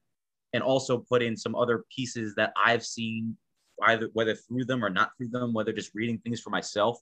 and 0.54 0.62
also 0.62 0.96
put 0.96 1.22
in 1.22 1.36
some 1.36 1.54
other 1.54 1.84
pieces 1.94 2.34
that 2.36 2.54
I've 2.56 2.86
seen 2.86 3.36
either 3.82 4.08
whether 4.14 4.34
through 4.34 4.64
them 4.64 4.82
or 4.82 4.88
not 4.88 5.10
through 5.18 5.28
them, 5.28 5.52
whether 5.52 5.74
just 5.74 5.94
reading 5.94 6.16
things 6.18 6.40
for 6.40 6.48
myself. 6.48 6.98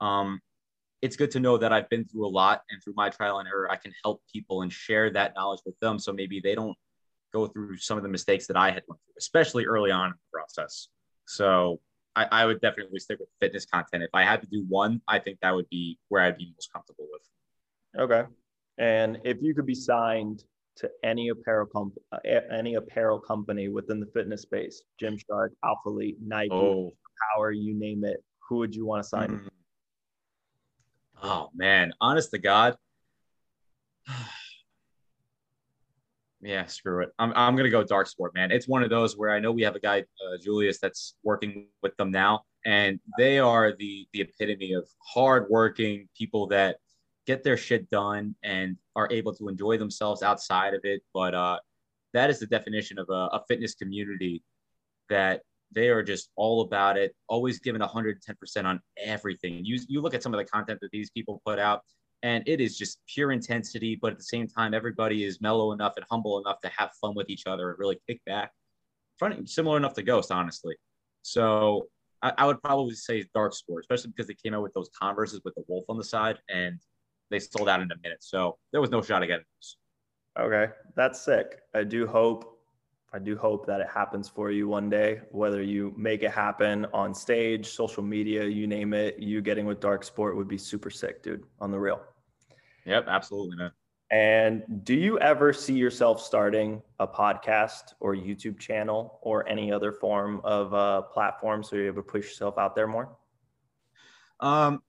Um, 0.00 0.40
it's 1.02 1.16
good 1.16 1.32
to 1.32 1.40
know 1.40 1.58
that 1.58 1.72
I've 1.72 1.88
been 1.90 2.04
through 2.04 2.26
a 2.26 2.30
lot 2.30 2.62
and 2.70 2.82
through 2.82 2.94
my 2.96 3.10
trial 3.10 3.40
and 3.40 3.48
error, 3.48 3.70
I 3.70 3.76
can 3.76 3.92
help 4.04 4.22
people 4.32 4.62
and 4.62 4.72
share 4.72 5.10
that 5.10 5.34
knowledge 5.34 5.60
with 5.66 5.78
them. 5.80 5.98
So 5.98 6.12
maybe 6.12 6.40
they 6.42 6.54
don't 6.54 6.76
go 7.32 7.46
through 7.46 7.76
some 7.78 7.96
of 7.96 8.04
the 8.04 8.08
mistakes 8.08 8.46
that 8.46 8.56
I 8.56 8.70
had 8.70 8.82
went 8.86 9.00
through, 9.04 9.14
especially 9.18 9.66
early 9.66 9.90
on 9.90 10.06
in 10.06 10.12
the 10.12 10.38
process. 10.38 10.88
So 11.26 11.80
I, 12.14 12.26
I 12.30 12.46
would 12.46 12.60
definitely 12.60 13.00
stick 13.00 13.18
with 13.18 13.28
fitness 13.40 13.66
content. 13.66 14.04
If 14.04 14.10
I 14.14 14.24
had 14.24 14.40
to 14.42 14.48
do 14.48 14.64
one, 14.68 15.00
I 15.08 15.18
think 15.18 15.38
that 15.42 15.54
would 15.54 15.68
be 15.70 15.98
where 16.08 16.22
I'd 16.22 16.38
be 16.38 16.52
most 16.54 16.72
comfortable 16.72 17.06
with. 17.10 17.22
Okay. 18.00 18.28
And 18.78 19.18
if 19.24 19.38
you 19.42 19.54
could 19.54 19.66
be 19.66 19.74
signed 19.74 20.44
to 20.76 20.90
any 21.04 21.28
apparel 21.28 21.66
comp- 21.66 21.98
any 22.50 22.76
apparel 22.76 23.18
company 23.18 23.68
within 23.68 23.98
the 24.00 24.06
fitness 24.06 24.42
space, 24.42 24.82
Gymshark, 25.02 25.50
Alphalete, 25.64 26.16
Nike, 26.24 26.52
oh. 26.52 26.92
Power, 27.34 27.50
you 27.50 27.74
name 27.74 28.04
it, 28.04 28.22
who 28.48 28.56
would 28.56 28.74
you 28.74 28.86
want 28.86 29.02
to 29.02 29.08
sign? 29.08 29.28
Mm. 29.30 29.48
Oh 31.22 31.50
man, 31.54 31.92
honest 32.00 32.32
to 32.32 32.38
God. 32.38 32.76
yeah, 36.42 36.66
screw 36.66 37.02
it. 37.02 37.10
I'm, 37.18 37.32
I'm 37.36 37.54
gonna 37.54 37.70
go 37.70 37.84
Darc 37.84 38.08
Sport, 38.08 38.34
man. 38.34 38.50
It's 38.50 38.66
one 38.66 38.82
of 38.82 38.90
those 38.90 39.16
where 39.16 39.30
I 39.30 39.38
know 39.38 39.52
we 39.52 39.62
have 39.62 39.76
a 39.76 39.80
guy, 39.80 40.00
uh, 40.00 40.38
Julius, 40.42 40.80
that's 40.80 41.14
working 41.22 41.68
with 41.80 41.96
them 41.96 42.10
now, 42.10 42.42
and 42.66 42.98
they 43.18 43.38
are 43.38 43.72
the 43.72 44.08
the 44.12 44.22
epitome 44.22 44.72
of 44.72 44.88
hardworking 44.98 46.08
people 46.18 46.48
that 46.48 46.78
get 47.24 47.44
their 47.44 47.56
shit 47.56 47.88
done 47.88 48.34
and 48.42 48.76
are 48.96 49.06
able 49.12 49.32
to 49.32 49.48
enjoy 49.48 49.78
themselves 49.78 50.24
outside 50.24 50.74
of 50.74 50.80
it. 50.82 51.02
But 51.14 51.36
uh, 51.36 51.60
that 52.14 52.30
is 52.30 52.40
the 52.40 52.48
definition 52.48 52.98
of 52.98 53.08
a, 53.10 53.28
a 53.36 53.44
fitness 53.46 53.76
community 53.76 54.42
that 55.08 55.42
they 55.74 55.88
are 55.88 56.02
just 56.02 56.30
all 56.36 56.62
about 56.62 56.96
it, 56.96 57.14
always 57.28 57.58
giving 57.58 57.80
110% 57.80 58.64
on 58.64 58.80
everything. 59.02 59.64
You, 59.64 59.80
you 59.88 60.00
look 60.00 60.14
at 60.14 60.22
some 60.22 60.34
of 60.34 60.38
the 60.38 60.44
content 60.44 60.80
that 60.82 60.90
these 60.90 61.10
people 61.10 61.40
put 61.44 61.58
out, 61.58 61.82
and 62.22 62.42
it 62.46 62.60
is 62.60 62.78
just 62.78 62.98
pure 63.06 63.32
intensity. 63.32 63.98
But 64.00 64.12
at 64.12 64.18
the 64.18 64.24
same 64.24 64.46
time, 64.46 64.74
everybody 64.74 65.24
is 65.24 65.40
mellow 65.40 65.72
enough 65.72 65.94
and 65.96 66.04
humble 66.10 66.40
enough 66.40 66.60
to 66.60 66.70
have 66.76 66.90
fun 67.00 67.14
with 67.14 67.30
each 67.30 67.46
other 67.46 67.70
and 67.70 67.78
really 67.78 67.98
kick 68.08 68.20
back. 68.26 68.52
Funny, 69.18 69.46
similar 69.46 69.76
enough 69.76 69.94
to 69.94 70.02
Ghost, 70.02 70.30
honestly. 70.30 70.76
So 71.22 71.88
I, 72.22 72.32
I 72.38 72.46
would 72.46 72.62
probably 72.62 72.94
say 72.94 73.24
Darc 73.36 73.54
Sport, 73.54 73.84
especially 73.84 74.10
because 74.10 74.26
they 74.26 74.34
came 74.34 74.54
out 74.54 74.62
with 74.62 74.72
those 74.74 74.90
Converses 75.00 75.40
with 75.44 75.54
the 75.54 75.64
wolf 75.68 75.84
on 75.88 75.98
the 75.98 76.04
side, 76.04 76.38
and 76.48 76.78
they 77.30 77.38
sold 77.38 77.68
out 77.68 77.80
in 77.80 77.90
a 77.90 77.96
minute. 78.02 78.22
So 78.22 78.58
there 78.72 78.80
was 78.80 78.90
no 78.90 79.02
shot 79.02 79.22
against. 79.22 79.76
Okay, 80.38 80.72
that's 80.96 81.20
sick. 81.20 81.60
I 81.74 81.84
do 81.84 82.06
hope 82.06 82.51
I 83.14 83.18
do 83.18 83.36
hope 83.36 83.66
that 83.66 83.80
it 83.80 83.88
happens 83.92 84.28
for 84.28 84.50
you 84.50 84.68
one 84.68 84.88
day, 84.88 85.20
whether 85.30 85.62
you 85.62 85.92
make 85.96 86.22
it 86.22 86.30
happen 86.30 86.86
on 86.94 87.14
stage, 87.14 87.66
social 87.68 88.02
media, 88.02 88.44
you 88.46 88.66
name 88.66 88.94
it. 88.94 89.18
You 89.18 89.42
getting 89.42 89.66
with 89.66 89.80
Darc 89.80 90.02
Sport 90.02 90.34
would 90.36 90.48
be 90.48 90.56
super 90.56 90.88
sick, 90.88 91.22
dude, 91.22 91.44
on 91.60 91.70
the 91.70 91.78
real. 91.78 92.00
Yep, 92.86 93.04
absolutely, 93.08 93.56
man. 93.56 93.70
And 94.10 94.84
do 94.84 94.94
you 94.94 95.18
ever 95.20 95.52
see 95.52 95.74
yourself 95.74 96.20
starting 96.22 96.82
a 97.00 97.06
podcast 97.06 97.94
or 98.00 98.14
YouTube 98.14 98.58
channel 98.58 99.18
or 99.22 99.48
any 99.48 99.72
other 99.72 99.92
form 99.92 100.40
of 100.44 100.72
uh, 100.74 101.02
platform 101.02 101.62
so 101.62 101.76
you're 101.76 101.86
able 101.86 102.02
to 102.02 102.08
push 102.08 102.26
yourself 102.26 102.58
out 102.58 102.74
there 102.74 102.86
more? 102.86 103.16
Um, 104.40 104.82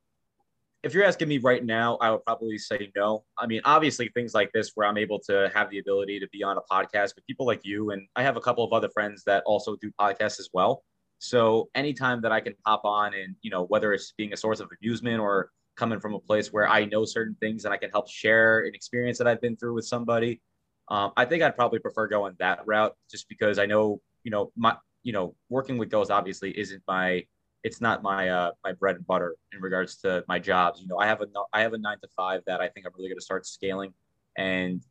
if 0.84 0.94
you're 0.94 1.06
asking 1.06 1.30
me 1.30 1.38
right 1.38 1.64
now, 1.64 1.98
I 1.98 2.12
would 2.12 2.24
probably 2.26 2.58
say 2.58 2.92
no. 2.96 3.24
I 3.38 3.48
mean, 3.48 3.62
obviously, 3.64 4.10
things 4.10 4.34
like 4.34 4.52
this 4.54 4.72
where 4.76 4.86
I'm 4.86 4.98
able 4.98 5.20
to 5.30 5.50
have 5.56 5.70
the 5.70 5.80
ability 5.80 6.20
to 6.20 6.28
be 6.30 6.44
on 6.44 6.58
a 6.58 6.62
podcast 6.70 7.16
with 7.16 7.26
people 7.26 7.46
like 7.46 7.62
you, 7.64 7.92
and 7.92 8.08
I 8.16 8.24
have 8.24 8.36
a 8.36 8.42
couple 8.42 8.64
of 8.64 8.74
other 8.74 8.90
friends 8.90 9.24
that 9.26 9.44
also 9.46 9.78
do 9.78 9.92
podcasts 10.00 10.40
as 10.40 10.50
well. 10.54 10.84
So 11.20 11.70
anytime 11.74 12.22
that 12.24 12.34
I 12.34 12.42
can 12.42 12.54
hop 12.66 12.82
on 12.84 13.14
and, 13.14 13.36
you 13.42 13.50
know, 13.50 13.64
whether 13.64 13.94
it's 13.94 14.14
being 14.18 14.34
a 14.34 14.38
source 14.38 14.60
of 14.60 14.70
amusement 14.82 15.22
or 15.22 15.52
coming 15.78 16.02
from 16.02 16.14
a 16.16 16.20
place 16.20 16.52
where 16.52 16.68
I 16.68 16.84
know 16.84 17.06
certain 17.06 17.38
things 17.40 17.64
and 17.64 17.74
I 17.74 17.78
can 17.78 17.90
help 17.92 18.10
share 18.10 18.66
an 18.66 18.76
experience 18.76 19.18
that 19.20 19.28
I've 19.28 19.40
been 19.40 19.56
through 19.56 19.76
with 19.76 19.86
somebody. 19.86 20.42
Um, 20.90 21.14
I 21.16 21.24
think 21.24 21.42
I'd 21.42 21.56
probably 21.56 21.80
prefer 21.80 22.08
going 22.08 22.36
that 22.40 22.60
route 22.66 22.94
just 23.10 23.30
because 23.30 23.58
I 23.58 23.66
know, 23.66 24.02
you 24.26 24.32
know, 24.32 24.52
my, 24.58 24.76
you 25.04 25.14
know, 25.14 25.34
working 25.48 25.78
with 25.78 25.90
ghosts 25.90 26.12
obviously 26.12 26.52
isn't 26.60 26.84
my, 26.90 27.26
it's 27.64 27.80
not 27.82 28.04
my, 28.04 28.30
uh, 28.30 28.52
my 28.64 28.74
bread 28.74 28.96
and 28.96 29.08
butter 29.08 29.36
in 29.54 29.62
regards 29.62 29.98
to 29.98 30.24
my 30.28 30.40
jobs. 30.40 30.82
You 30.82 30.88
know, 30.88 30.98
I 30.98 31.08
have 31.08 31.22
a, 31.22 31.28
I 31.54 31.62
have 31.62 31.74
a 31.74 31.78
nine 31.78 31.98
to 32.02 32.08
five 32.16 32.42
that 32.46 32.62
I 32.62 32.68
think 32.68 32.86
I'm 32.86 32.94
really 32.98 33.10
going 33.10 33.20
to 33.20 33.24
start 33.24 33.46
scaling. 33.46 33.94
And, 34.38 34.82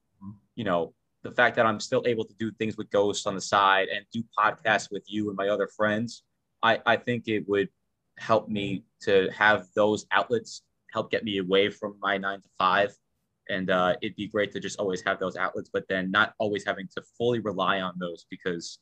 you 0.55 0.65
know, 0.65 0.95
the 1.23 1.31
fact 1.31 1.57
that 1.57 1.67
I'm 1.67 1.81
still 1.81 2.03
able 2.07 2.25
to 2.25 2.35
do 2.39 2.51
things 2.53 2.77
with 2.77 2.91
ghosts 2.91 3.27
on 3.27 3.35
the 3.35 3.41
side 3.41 3.89
and 3.89 4.05
do 4.13 4.25
podcasts 4.39 4.91
with 4.91 5.05
you 5.07 5.29
and 5.29 5.37
my 5.37 5.49
other 5.49 5.69
friends, 5.69 6.25
I, 6.63 6.81
I 6.87 6.97
think 6.97 7.29
it 7.29 7.49
would 7.49 7.69
help 8.19 8.49
me 8.49 8.85
to 9.03 9.29
have 9.31 9.67
those 9.75 10.07
outlets 10.11 10.63
help 10.93 11.11
get 11.11 11.25
me 11.25 11.39
away 11.39 11.71
from 11.71 11.97
my 12.01 12.19
nine 12.19 12.41
to 12.41 12.49
five. 12.59 12.95
And 13.49 13.71
uh, 13.71 13.97
it'd 14.03 14.17
be 14.17 14.29
great 14.29 14.53
to 14.53 14.61
just 14.61 14.79
always 14.79 15.03
have 15.03 15.19
those 15.19 15.37
outlets, 15.37 15.71
but 15.73 15.85
then 15.89 16.11
not 16.11 16.35
always 16.39 16.65
having 16.65 16.89
to 16.97 17.03
fully 17.19 17.41
rely 17.41 17.81
on 17.81 17.95
those 17.99 18.27
because 18.31 18.79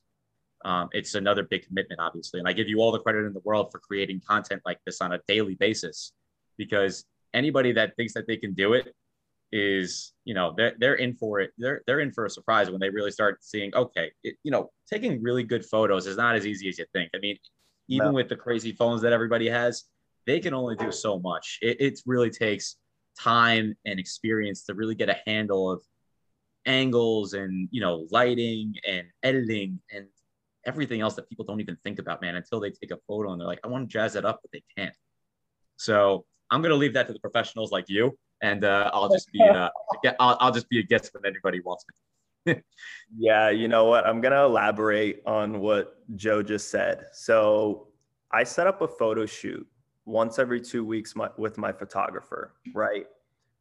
um, 0.65 0.89
it's 0.93 1.15
another 1.15 1.43
big 1.43 1.67
commitment, 1.67 2.01
obviously. 2.01 2.39
And 2.39 2.49
I 2.49 2.53
give 2.53 2.69
you 2.69 2.81
all 2.81 2.93
the 2.93 2.99
credit 2.99 3.27
in 3.27 3.33
the 3.33 3.41
world 3.41 3.71
for 3.73 3.79
creating 3.79 4.21
content 4.27 4.63
like 4.65 4.79
this 4.85 5.01
on 5.01 5.13
a 5.13 5.21
daily 5.27 5.55
basis 5.55 6.13
because 6.59 7.05
anybody 7.33 7.73
that 7.73 7.97
thinks 7.97 8.13
that 8.15 8.27
they 8.27 8.37
can 8.37 8.53
do 8.55 8.75
it 8.75 8.95
is, 9.53 10.13
you 10.25 10.35
know, 10.35 10.55
they're, 10.57 10.75
they're 10.79 10.95
in 10.95 11.15
for 11.15 11.41
it. 11.41 11.53
They're, 11.59 11.83
they're 11.87 12.01
in 12.01 12.13
for 12.13 12.27
a 12.27 12.31
surprise 12.31 12.71
when 12.71 12.81
they 12.81 12.91
really 12.91 13.11
start 13.11 13.43
seeing, 13.43 13.75
okay, 13.75 14.11
it, 14.23 14.37
you 14.43 14.51
know, 14.51 14.71
taking 14.89 15.23
really 15.23 15.43
good 15.43 15.65
photos 15.65 16.07
is 16.07 16.17
not 16.17 16.37
as 16.37 16.47
easy 16.47 16.69
as 16.69 16.79
you 16.79 16.85
think. 16.93 17.11
I 17.15 17.19
mean, 17.19 17.39
even 17.89 18.09
no. 18.09 18.13
with 18.13 18.29
the 18.29 18.37
crazy 18.37 18.73
phones 18.73 19.03
that 19.03 19.13
everybody 19.13 19.49
has, 19.49 19.85
they 20.27 20.41
can 20.41 20.55
only 20.55 20.77
do 20.77 20.93
so 20.93 21.19
much. 21.19 21.59
It, 21.63 21.81
it 21.81 22.01
really 22.07 22.31
takes 22.31 22.77
time 23.19 23.75
and 23.85 23.99
experience 23.99 24.63
to 24.65 24.75
really 24.75 24.95
get 24.95 25.09
a 25.09 25.17
handle 25.27 25.71
of 25.71 25.83
angles 26.67 27.33
and 27.33 27.69
you 27.71 27.81
know 27.81 28.07
lighting 28.11 28.75
and 28.87 29.07
editing 29.23 29.81
and 29.91 30.07
everything 30.67 31.01
else 31.01 31.15
that 31.15 31.29
people 31.29 31.45
don't 31.45 31.61
even 31.61 31.77
think 31.85 31.99
about, 31.99 32.21
man, 32.21 32.37
until 32.37 32.61
they 32.61 32.71
take 32.71 32.91
a 32.91 32.99
photo 33.09 33.33
and 33.33 33.41
they're 33.41 33.49
like, 33.49 33.61
I 33.65 33.69
want 33.69 33.89
to 33.89 33.93
jazz 33.93 34.17
it 34.17 34.25
up, 34.25 34.41
but 34.43 34.51
they 34.53 34.63
can't. 34.77 34.95
So 35.77 36.25
I'm 36.51 36.63
gonna 36.63 36.75
leave 36.75 36.95
that 36.95 37.07
to 37.07 37.13
the 37.13 37.21
professionals 37.21 37.73
like 37.73 37.87
you, 37.89 38.19
and 38.43 38.65
uh, 38.65 38.91
I'll 38.93 39.09
just 39.09 39.31
be 39.33 39.41
uh, 39.43 39.69
I'll, 40.21 40.37
I'll 40.41 40.53
just 40.53 40.69
be 40.69 40.79
a 40.81 40.83
guest 40.83 41.11
when 41.15 41.25
anybody 41.31 41.61
wants 41.61 41.85
me. 42.47 42.57
yeah, 43.19 43.51
you 43.51 43.69
know 43.69 43.87
what? 43.87 44.07
I'm 44.07 44.21
gonna 44.21 44.45
elaborate 44.45 45.23
on 45.27 45.61
what 45.61 46.03
Joe 46.17 46.43
just 46.43 46.71
said. 46.71 47.07
So 47.13 47.89
I 48.31 48.45
set 48.45 48.67
up 48.67 48.83
a 48.83 48.89
photo 48.89 49.27
shoot 49.27 49.67
once 50.05 50.39
every 50.39 50.61
two 50.61 50.85
weeks 50.85 51.15
my, 51.15 51.29
with 51.37 51.57
my 51.59 51.73
photographer, 51.73 52.55
right? 52.75 53.07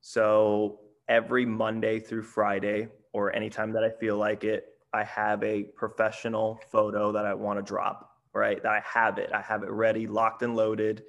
So 0.02 0.80
every 1.08 1.46
Monday 1.46 2.00
through 2.00 2.24
Friday, 2.24 2.88
or 3.14 3.36
anytime 3.36 3.72
that 3.74 3.84
I 3.84 3.90
feel 3.90 4.18
like 4.18 4.44
it, 4.44 4.79
I 4.94 5.04
have 5.04 5.44
a 5.44 5.64
professional 5.64 6.60
photo 6.72 7.12
that 7.12 7.26
I 7.26 7.34
want 7.34 7.60
to 7.60 7.64
drop, 7.64 8.18
right? 8.34 8.62
That 8.62 8.72
I 8.72 8.82
have 8.86 9.18
it, 9.18 9.30
I 9.34 9.42
have 9.42 9.64
it 9.64 9.70
ready, 9.70 10.08
locked 10.08 10.42
and 10.42 10.56
loaded, 10.56 11.04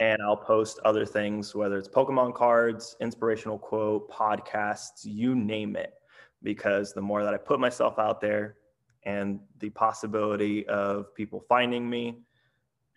and 0.00 0.22
I'll 0.22 0.36
post 0.36 0.78
other 0.84 1.04
things, 1.04 1.54
whether 1.54 1.78
it's 1.78 1.88
Pokemon 1.88 2.34
cards, 2.34 2.96
inspirational 3.00 3.58
quote, 3.58 4.10
podcasts, 4.10 5.04
you 5.04 5.34
name 5.34 5.76
it. 5.76 5.94
Because 6.42 6.92
the 6.92 7.00
more 7.00 7.24
that 7.24 7.34
I 7.34 7.36
put 7.36 7.58
myself 7.58 7.98
out 7.98 8.20
there 8.20 8.58
and 9.04 9.40
the 9.58 9.70
possibility 9.70 10.66
of 10.68 11.12
people 11.14 11.40
finding 11.48 11.90
me, 11.90 12.18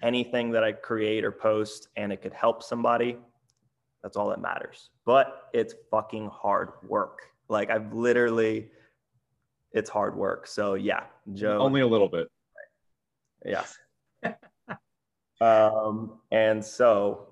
anything 0.03 0.51
that 0.51 0.63
I 0.63 0.73
create 0.73 1.25
or 1.25 1.31
post 1.31 1.87
and 1.95 2.13
it 2.13 2.21
could 2.21 2.33
help 2.33 2.61
somebody, 2.61 3.17
that's 4.03 4.17
all 4.17 4.29
that 4.29 4.41
matters. 4.41 4.91
But 5.05 5.49
it's 5.53 5.73
fucking 5.89 6.29
hard 6.29 6.73
work. 6.87 7.21
Like 7.49 7.71
I've 7.71 7.93
literally, 7.93 8.69
it's 9.73 9.89
hard 9.89 10.15
work. 10.15 10.47
So 10.47 10.75
yeah, 10.75 11.03
Joe. 11.33 11.59
Only 11.59 11.81
a 11.81 11.87
little 11.87 12.09
bit. 12.09 12.27
Yeah. 13.45 13.65
um, 15.41 16.19
and 16.31 16.63
so 16.63 17.27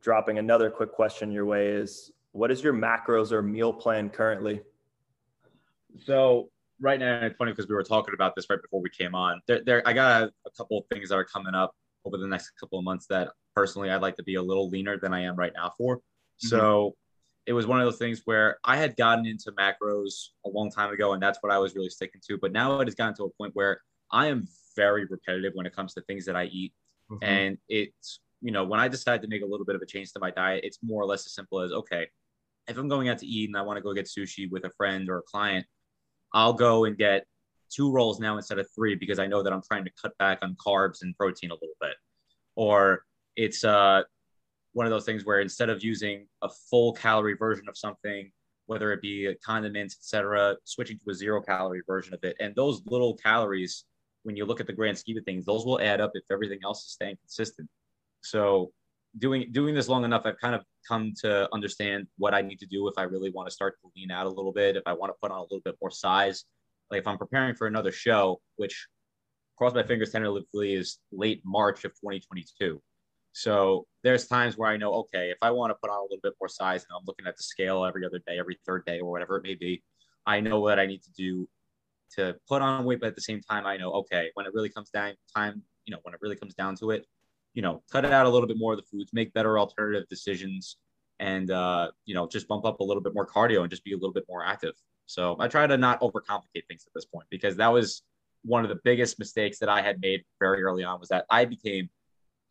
dropping 0.00 0.38
another 0.38 0.70
quick 0.70 0.92
question 0.92 1.32
your 1.32 1.46
way 1.46 1.68
is 1.68 2.12
what 2.32 2.50
is 2.50 2.62
your 2.62 2.72
macros 2.72 3.32
or 3.32 3.42
meal 3.42 3.72
plan 3.72 4.08
currently? 4.08 4.60
So 6.04 6.50
right 6.80 6.98
now 6.98 7.20
it's 7.22 7.36
funny 7.36 7.52
because 7.52 7.68
we 7.68 7.74
were 7.74 7.82
talking 7.82 8.14
about 8.14 8.34
this 8.36 8.46
right 8.48 8.60
before 8.60 8.80
we 8.80 8.90
came 8.90 9.14
on. 9.14 9.40
There, 9.46 9.60
there 9.64 9.82
I 9.86 9.92
got 9.92 10.22
a, 10.22 10.32
a 10.46 10.50
couple 10.56 10.78
of 10.78 10.84
things 10.92 11.08
that 11.08 11.16
are 11.16 11.24
coming 11.24 11.54
up 11.54 11.74
over 12.04 12.16
the 12.16 12.26
next 12.26 12.50
couple 12.58 12.78
of 12.78 12.84
months 12.84 13.06
that 13.06 13.28
personally 13.54 13.90
I'd 13.90 14.02
like 14.02 14.16
to 14.16 14.22
be 14.22 14.36
a 14.36 14.42
little 14.42 14.68
leaner 14.68 14.98
than 14.98 15.12
I 15.12 15.22
am 15.22 15.36
right 15.36 15.52
now 15.54 15.72
for. 15.76 15.96
Mm-hmm. 15.96 16.48
So 16.48 16.96
it 17.46 17.52
was 17.52 17.66
one 17.66 17.80
of 17.80 17.86
those 17.86 17.98
things 17.98 18.22
where 18.24 18.58
I 18.64 18.76
had 18.76 18.96
gotten 18.96 19.26
into 19.26 19.52
macros 19.52 20.28
a 20.44 20.48
long 20.48 20.70
time 20.70 20.92
ago, 20.92 21.12
and 21.12 21.22
that's 21.22 21.38
what 21.40 21.52
I 21.52 21.58
was 21.58 21.74
really 21.74 21.90
sticking 21.90 22.20
to. 22.28 22.38
But 22.40 22.52
now 22.52 22.80
it 22.80 22.86
has 22.86 22.94
gotten 22.94 23.14
to 23.16 23.24
a 23.24 23.30
point 23.30 23.52
where 23.54 23.80
I 24.12 24.26
am 24.26 24.46
very 24.76 25.06
repetitive 25.06 25.52
when 25.54 25.66
it 25.66 25.74
comes 25.74 25.94
to 25.94 26.02
things 26.02 26.26
that 26.26 26.36
I 26.36 26.44
eat. 26.44 26.72
Mm-hmm. 27.10 27.24
And 27.24 27.58
it's, 27.68 28.20
you 28.40 28.52
know, 28.52 28.64
when 28.64 28.80
I 28.80 28.88
decide 28.88 29.22
to 29.22 29.28
make 29.28 29.42
a 29.42 29.46
little 29.46 29.66
bit 29.66 29.74
of 29.74 29.82
a 29.82 29.86
change 29.86 30.12
to 30.12 30.20
my 30.20 30.30
diet, 30.30 30.64
it's 30.64 30.78
more 30.82 31.02
or 31.02 31.06
less 31.06 31.26
as 31.26 31.34
simple 31.34 31.60
as 31.60 31.72
okay, 31.72 32.06
if 32.68 32.76
I'm 32.76 32.88
going 32.88 33.08
out 33.08 33.18
to 33.18 33.26
eat 33.26 33.48
and 33.48 33.56
I 33.56 33.62
want 33.62 33.78
to 33.78 33.82
go 33.82 33.92
get 33.94 34.06
sushi 34.06 34.50
with 34.50 34.64
a 34.64 34.70
friend 34.70 35.08
or 35.08 35.18
a 35.18 35.22
client, 35.22 35.66
I'll 36.32 36.52
go 36.52 36.84
and 36.84 36.96
get 36.96 37.26
two 37.70 37.90
rolls 37.90 38.20
now 38.20 38.36
instead 38.36 38.58
of 38.58 38.66
three 38.74 38.94
because 38.94 39.18
I 39.18 39.26
know 39.26 39.42
that 39.42 39.52
I'm 39.52 39.62
trying 39.62 39.84
to 39.84 39.90
cut 40.00 40.16
back 40.18 40.38
on 40.42 40.56
carbs 40.64 41.02
and 41.02 41.16
protein 41.16 41.50
a 41.50 41.54
little 41.54 41.68
bit. 41.80 41.94
Or 42.56 43.04
it's 43.36 43.64
uh, 43.64 44.02
one 44.72 44.86
of 44.86 44.90
those 44.90 45.04
things 45.04 45.24
where 45.24 45.40
instead 45.40 45.68
of 45.68 45.82
using 45.82 46.26
a 46.42 46.48
full 46.70 46.92
calorie 46.92 47.36
version 47.36 47.68
of 47.68 47.76
something, 47.76 48.30
whether 48.66 48.92
it 48.92 49.02
be 49.02 49.34
condiments, 49.44 49.96
etc., 49.96 50.56
switching 50.64 50.98
to 50.98 51.10
a 51.10 51.14
zero 51.14 51.42
calorie 51.42 51.82
version 51.86 52.14
of 52.14 52.20
it. 52.22 52.36
And 52.38 52.54
those 52.54 52.82
little 52.86 53.16
calories, 53.16 53.84
when 54.22 54.36
you 54.36 54.44
look 54.44 54.60
at 54.60 54.66
the 54.66 54.72
grand 54.72 54.96
scheme 54.96 55.18
of 55.18 55.24
things, 55.24 55.44
those 55.44 55.66
will 55.66 55.80
add 55.80 56.00
up 56.00 56.12
if 56.14 56.22
everything 56.30 56.60
else 56.62 56.84
is 56.84 56.92
staying 56.92 57.16
consistent. 57.16 57.68
So 58.22 58.70
doing 59.18 59.50
doing 59.50 59.74
this 59.74 59.88
long 59.88 60.04
enough, 60.04 60.22
I've 60.24 60.38
kind 60.38 60.54
of 60.54 60.62
come 60.86 61.14
to 61.22 61.48
understand 61.52 62.06
what 62.16 62.32
I 62.32 62.42
need 62.42 62.60
to 62.60 62.66
do 62.66 62.86
if 62.86 62.94
I 62.96 63.02
really 63.02 63.30
want 63.30 63.48
to 63.48 63.52
start 63.52 63.76
to 63.82 63.90
lean 63.96 64.12
out 64.12 64.26
a 64.26 64.30
little 64.30 64.52
bit, 64.52 64.76
if 64.76 64.84
I 64.86 64.92
want 64.92 65.10
to 65.10 65.16
put 65.20 65.32
on 65.32 65.38
a 65.38 65.42
little 65.42 65.62
bit 65.64 65.74
more 65.80 65.90
size, 65.90 66.44
like 66.90 67.00
if 67.00 67.06
I'm 67.08 67.18
preparing 67.18 67.56
for 67.56 67.66
another 67.66 67.90
show, 67.90 68.40
which 68.56 68.86
cross 69.56 69.74
my 69.74 69.82
fingers 69.82 70.10
tentatively 70.10 70.74
is 70.74 70.98
late 71.10 71.42
March 71.44 71.84
of 71.84 71.90
2022. 71.92 72.80
So 73.32 73.86
there's 74.02 74.26
times 74.26 74.56
where 74.56 74.70
I 74.70 74.76
know, 74.76 74.92
okay, 74.94 75.30
if 75.30 75.38
I 75.42 75.50
want 75.50 75.70
to 75.70 75.76
put 75.80 75.90
on 75.90 75.98
a 75.98 76.02
little 76.02 76.18
bit 76.22 76.34
more 76.40 76.48
size 76.48 76.82
and 76.82 76.96
I'm 76.96 77.04
looking 77.06 77.26
at 77.26 77.36
the 77.36 77.42
scale 77.42 77.84
every 77.84 78.04
other 78.04 78.20
day, 78.26 78.38
every 78.38 78.58
third 78.66 78.84
day, 78.84 79.00
or 79.00 79.10
whatever 79.10 79.36
it 79.36 79.42
may 79.42 79.54
be, 79.54 79.82
I 80.26 80.40
know 80.40 80.60
what 80.60 80.78
I 80.78 80.86
need 80.86 81.02
to 81.02 81.12
do 81.12 81.48
to 82.16 82.36
put 82.48 82.62
on 82.62 82.84
weight. 82.84 83.00
But 83.00 83.08
at 83.08 83.14
the 83.14 83.22
same 83.22 83.40
time, 83.40 83.66
I 83.66 83.76
know, 83.76 83.92
okay, 83.92 84.30
when 84.34 84.46
it 84.46 84.52
really 84.54 84.68
comes 84.68 84.90
down 84.90 85.14
time, 85.34 85.62
you 85.86 85.92
know, 85.92 86.00
when 86.02 86.14
it 86.14 86.20
really 86.22 86.36
comes 86.36 86.54
down 86.54 86.76
to 86.76 86.90
it, 86.90 87.06
you 87.54 87.62
know, 87.62 87.82
cut 87.90 88.04
it 88.04 88.12
out 88.12 88.26
a 88.26 88.28
little 88.28 88.48
bit 88.48 88.58
more 88.58 88.72
of 88.72 88.78
the 88.78 88.86
foods, 88.90 89.12
make 89.12 89.32
better 89.32 89.58
alternative 89.58 90.08
decisions, 90.08 90.76
and 91.18 91.50
uh, 91.50 91.90
you 92.06 92.14
know, 92.14 92.26
just 92.26 92.48
bump 92.48 92.64
up 92.64 92.80
a 92.80 92.84
little 92.84 93.02
bit 93.02 93.14
more 93.14 93.26
cardio 93.26 93.60
and 93.60 93.70
just 93.70 93.84
be 93.84 93.92
a 93.92 93.96
little 93.96 94.12
bit 94.12 94.24
more 94.28 94.44
active. 94.44 94.74
So 95.06 95.36
I 95.40 95.48
try 95.48 95.66
to 95.66 95.76
not 95.76 96.00
overcomplicate 96.00 96.66
things 96.68 96.84
at 96.86 96.92
this 96.94 97.04
point 97.04 97.26
because 97.30 97.56
that 97.56 97.68
was 97.68 98.02
one 98.42 98.62
of 98.64 98.68
the 98.68 98.78
biggest 98.84 99.18
mistakes 99.18 99.58
that 99.58 99.68
I 99.68 99.82
had 99.82 100.00
made 100.00 100.22
very 100.38 100.62
early 100.62 100.84
on 100.84 101.00
was 101.00 101.08
that 101.08 101.26
I 101.30 101.44
became 101.44 101.90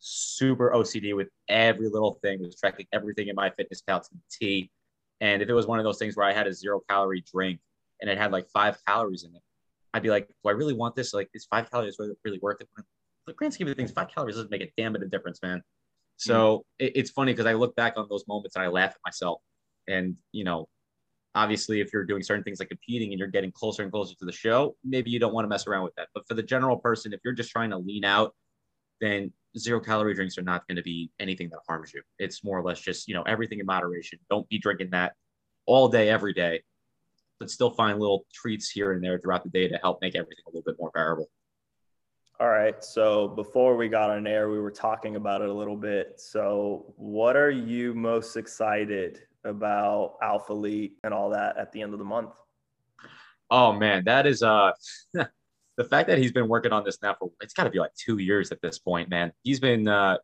super 0.00 0.70
OCD 0.74 1.14
with 1.14 1.28
every 1.48 1.88
little 1.88 2.18
thing, 2.22 2.40
was 2.40 2.56
tracking 2.56 2.86
everything 2.92 3.28
in 3.28 3.36
MyFitnessPal 3.36 4.02
to 4.02 4.08
the 4.12 4.20
T. 4.30 4.70
And 5.20 5.42
if 5.42 5.48
it 5.48 5.52
was 5.52 5.66
one 5.66 5.78
of 5.78 5.84
those 5.84 5.98
things 5.98 6.16
where 6.16 6.26
I 6.26 6.32
had 6.32 6.46
a 6.46 6.52
zero 6.52 6.80
calorie 6.88 7.22
drink 7.32 7.60
and 8.00 8.10
it 8.10 8.18
had 8.18 8.32
like 8.32 8.48
five 8.48 8.78
calories 8.86 9.24
in 9.24 9.34
it, 9.34 9.42
I'd 9.92 10.02
be 10.02 10.10
like, 10.10 10.26
do 10.28 10.48
I 10.48 10.52
really 10.52 10.72
want 10.72 10.96
this? 10.96 11.12
Like, 11.12 11.28
is 11.34 11.46
five 11.50 11.70
calories 11.70 11.96
really 12.24 12.38
worth 12.40 12.60
it? 12.60 12.68
The 13.26 13.34
grand 13.34 13.54
scheme 13.54 13.68
of 13.68 13.76
things, 13.76 13.92
five 13.92 14.08
calories 14.08 14.36
doesn't 14.36 14.50
make 14.50 14.62
a 14.62 14.70
damn 14.76 14.92
bit 14.92 15.02
of 15.02 15.10
difference, 15.10 15.40
man. 15.42 15.62
So 16.16 16.58
mm. 16.58 16.86
it, 16.86 16.92
it's 16.96 17.10
funny 17.10 17.32
because 17.32 17.46
I 17.46 17.52
look 17.52 17.76
back 17.76 17.94
on 17.96 18.06
those 18.08 18.24
moments 18.26 18.56
and 18.56 18.64
I 18.64 18.68
laugh 18.68 18.90
at 18.90 19.00
myself. 19.04 19.40
And, 19.88 20.16
you 20.32 20.44
know, 20.44 20.68
obviously 21.34 21.80
if 21.80 21.92
you're 21.92 22.04
doing 22.04 22.22
certain 22.22 22.42
things 22.42 22.58
like 22.58 22.68
competing 22.68 23.10
and 23.10 23.18
you're 23.18 23.28
getting 23.28 23.52
closer 23.52 23.82
and 23.82 23.92
closer 23.92 24.14
to 24.16 24.24
the 24.24 24.32
show 24.32 24.74
maybe 24.84 25.10
you 25.10 25.18
don't 25.18 25.32
want 25.32 25.44
to 25.44 25.48
mess 25.48 25.66
around 25.66 25.84
with 25.84 25.94
that 25.94 26.08
but 26.14 26.26
for 26.26 26.34
the 26.34 26.42
general 26.42 26.76
person 26.76 27.12
if 27.12 27.20
you're 27.24 27.34
just 27.34 27.50
trying 27.50 27.70
to 27.70 27.78
lean 27.78 28.04
out 28.04 28.34
then 29.00 29.32
zero 29.58 29.80
calorie 29.80 30.14
drinks 30.14 30.38
are 30.38 30.42
not 30.42 30.66
going 30.68 30.76
to 30.76 30.82
be 30.82 31.10
anything 31.18 31.48
that 31.50 31.58
harms 31.68 31.92
you 31.92 32.02
it's 32.18 32.44
more 32.44 32.58
or 32.58 32.62
less 32.62 32.80
just 32.80 33.08
you 33.08 33.14
know 33.14 33.22
everything 33.22 33.58
in 33.58 33.66
moderation 33.66 34.18
don't 34.28 34.48
be 34.48 34.58
drinking 34.58 34.90
that 34.90 35.14
all 35.66 35.88
day 35.88 36.08
every 36.08 36.32
day 36.32 36.62
but 37.38 37.50
still 37.50 37.70
find 37.70 37.98
little 37.98 38.26
treats 38.32 38.70
here 38.70 38.92
and 38.92 39.02
there 39.02 39.18
throughout 39.18 39.42
the 39.42 39.50
day 39.50 39.66
to 39.66 39.76
help 39.78 40.00
make 40.00 40.14
everything 40.14 40.44
a 40.46 40.50
little 40.50 40.62
bit 40.64 40.76
more 40.78 40.90
bearable 40.94 41.28
all 42.40 42.48
right. 42.48 42.82
So 42.82 43.28
before 43.28 43.76
we 43.76 43.90
got 43.90 44.08
on 44.08 44.26
air, 44.26 44.48
we 44.48 44.58
were 44.58 44.70
talking 44.70 45.16
about 45.16 45.42
it 45.42 45.50
a 45.50 45.52
little 45.52 45.76
bit. 45.76 46.18
So, 46.18 46.94
what 46.96 47.36
are 47.36 47.50
you 47.50 47.92
most 47.92 48.38
excited 48.38 49.20
about 49.44 50.18
Alphalete 50.22 50.92
and 51.04 51.12
all 51.12 51.28
that 51.30 51.58
at 51.58 51.70
the 51.72 51.82
end 51.82 51.92
of 51.92 51.98
the 51.98 52.04
month? 52.04 52.30
Oh 53.50 53.74
man, 53.74 54.04
that 54.04 54.26
is 54.26 54.42
uh 54.42 54.72
the 55.80 55.88
fact 55.88 56.08
that 56.08 56.18
he's 56.18 56.30
been 56.30 56.46
working 56.46 56.72
on 56.72 56.84
this 56.84 56.98
now 57.00 57.16
for 57.18 57.30
it's 57.40 57.54
got 57.54 57.64
to 57.64 57.70
be 57.70 57.78
like 57.78 57.94
two 57.94 58.18
years 58.18 58.52
at 58.52 58.60
this 58.60 58.78
point, 58.78 59.08
man. 59.08 59.32
He's 59.44 59.60
been 59.60 59.88
uh 59.88 60.18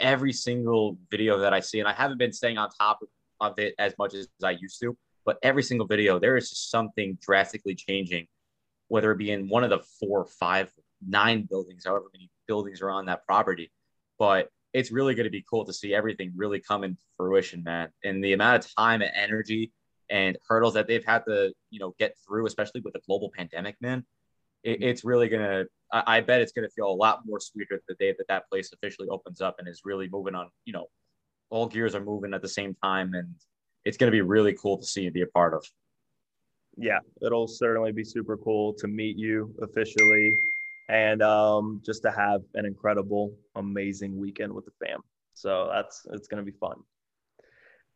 every 0.00 0.32
single 0.32 0.98
video 1.08 1.38
that 1.38 1.54
I 1.54 1.60
see, 1.60 1.78
and 1.78 1.88
I 1.88 1.92
haven't 1.92 2.18
been 2.18 2.32
staying 2.32 2.58
on 2.58 2.68
top 2.70 2.98
of 3.40 3.56
it 3.60 3.76
as 3.78 3.94
much 3.96 4.12
as 4.12 4.26
I 4.42 4.50
used 4.50 4.80
to, 4.80 4.98
but 5.24 5.38
every 5.44 5.62
single 5.62 5.86
video, 5.86 6.18
there 6.18 6.36
is 6.36 6.50
just 6.50 6.68
something 6.68 7.16
drastically 7.22 7.76
changing, 7.76 8.26
whether 8.88 9.12
it 9.12 9.18
be 9.18 9.30
in 9.30 9.48
one 9.48 9.62
of 9.62 9.70
the 9.70 9.84
four, 10.00 10.26
five, 10.26 10.72
nine 11.06 11.46
buildings, 11.48 11.84
however 11.86 12.06
many 12.12 12.28
buildings 12.48 12.82
are 12.82 12.90
on 12.90 13.06
that 13.06 13.24
property. 13.24 13.70
But 14.18 14.48
it's 14.72 14.90
really 14.90 15.14
going 15.14 15.24
to 15.24 15.30
be 15.30 15.44
cool 15.48 15.64
to 15.64 15.72
see 15.72 15.94
everything 15.94 16.32
really 16.34 16.58
come 16.58 16.82
into 16.82 17.02
fruition, 17.16 17.62
man. 17.62 17.90
And 18.02 18.24
the 18.24 18.32
amount 18.32 18.64
of 18.64 18.74
time 18.74 19.00
and 19.00 19.12
energy 19.14 19.70
and 20.10 20.36
hurdles 20.48 20.74
that 20.74 20.88
they've 20.88 21.04
had 21.04 21.22
to, 21.28 21.52
you 21.70 21.78
know, 21.78 21.94
get 22.00 22.16
through, 22.26 22.46
especially 22.46 22.80
with 22.80 22.94
the 22.94 23.00
global 23.06 23.30
pandemic, 23.36 23.76
man. 23.80 24.04
It, 24.62 24.82
it's 24.82 25.04
really 25.04 25.28
gonna. 25.28 25.64
I, 25.92 26.02
I 26.06 26.20
bet 26.20 26.40
it's 26.40 26.52
gonna 26.52 26.68
feel 26.70 26.86
a 26.86 26.94
lot 26.94 27.20
more 27.26 27.40
sweeter 27.40 27.80
the 27.88 27.94
day 27.94 28.14
that 28.16 28.28
that 28.28 28.48
place 28.48 28.72
officially 28.72 29.08
opens 29.08 29.40
up 29.40 29.56
and 29.58 29.68
is 29.68 29.82
really 29.84 30.08
moving 30.08 30.34
on. 30.34 30.48
You 30.64 30.72
know, 30.72 30.86
all 31.50 31.66
gears 31.66 31.94
are 31.94 32.04
moving 32.04 32.34
at 32.34 32.42
the 32.42 32.48
same 32.48 32.74
time, 32.82 33.14
and 33.14 33.34
it's 33.84 33.96
gonna 33.96 34.12
be 34.12 34.22
really 34.22 34.54
cool 34.54 34.78
to 34.78 34.86
see 34.86 35.06
and 35.06 35.14
be 35.14 35.22
a 35.22 35.26
part 35.26 35.54
of. 35.54 35.64
Yeah, 36.76 37.00
it'll 37.22 37.48
certainly 37.48 37.92
be 37.92 38.04
super 38.04 38.36
cool 38.36 38.72
to 38.74 38.86
meet 38.86 39.16
you 39.16 39.54
officially 39.60 40.38
and 40.90 41.22
um, 41.22 41.80
just 41.84 42.02
to 42.02 42.10
have 42.10 42.42
an 42.54 42.66
incredible, 42.66 43.32
amazing 43.54 44.18
weekend 44.18 44.52
with 44.52 44.64
the 44.64 44.72
fam. 44.84 45.00
So 45.34 45.70
that's 45.72 46.04
it's 46.12 46.26
going 46.26 46.44
to 46.44 46.50
be 46.50 46.56
fun. 46.58 46.78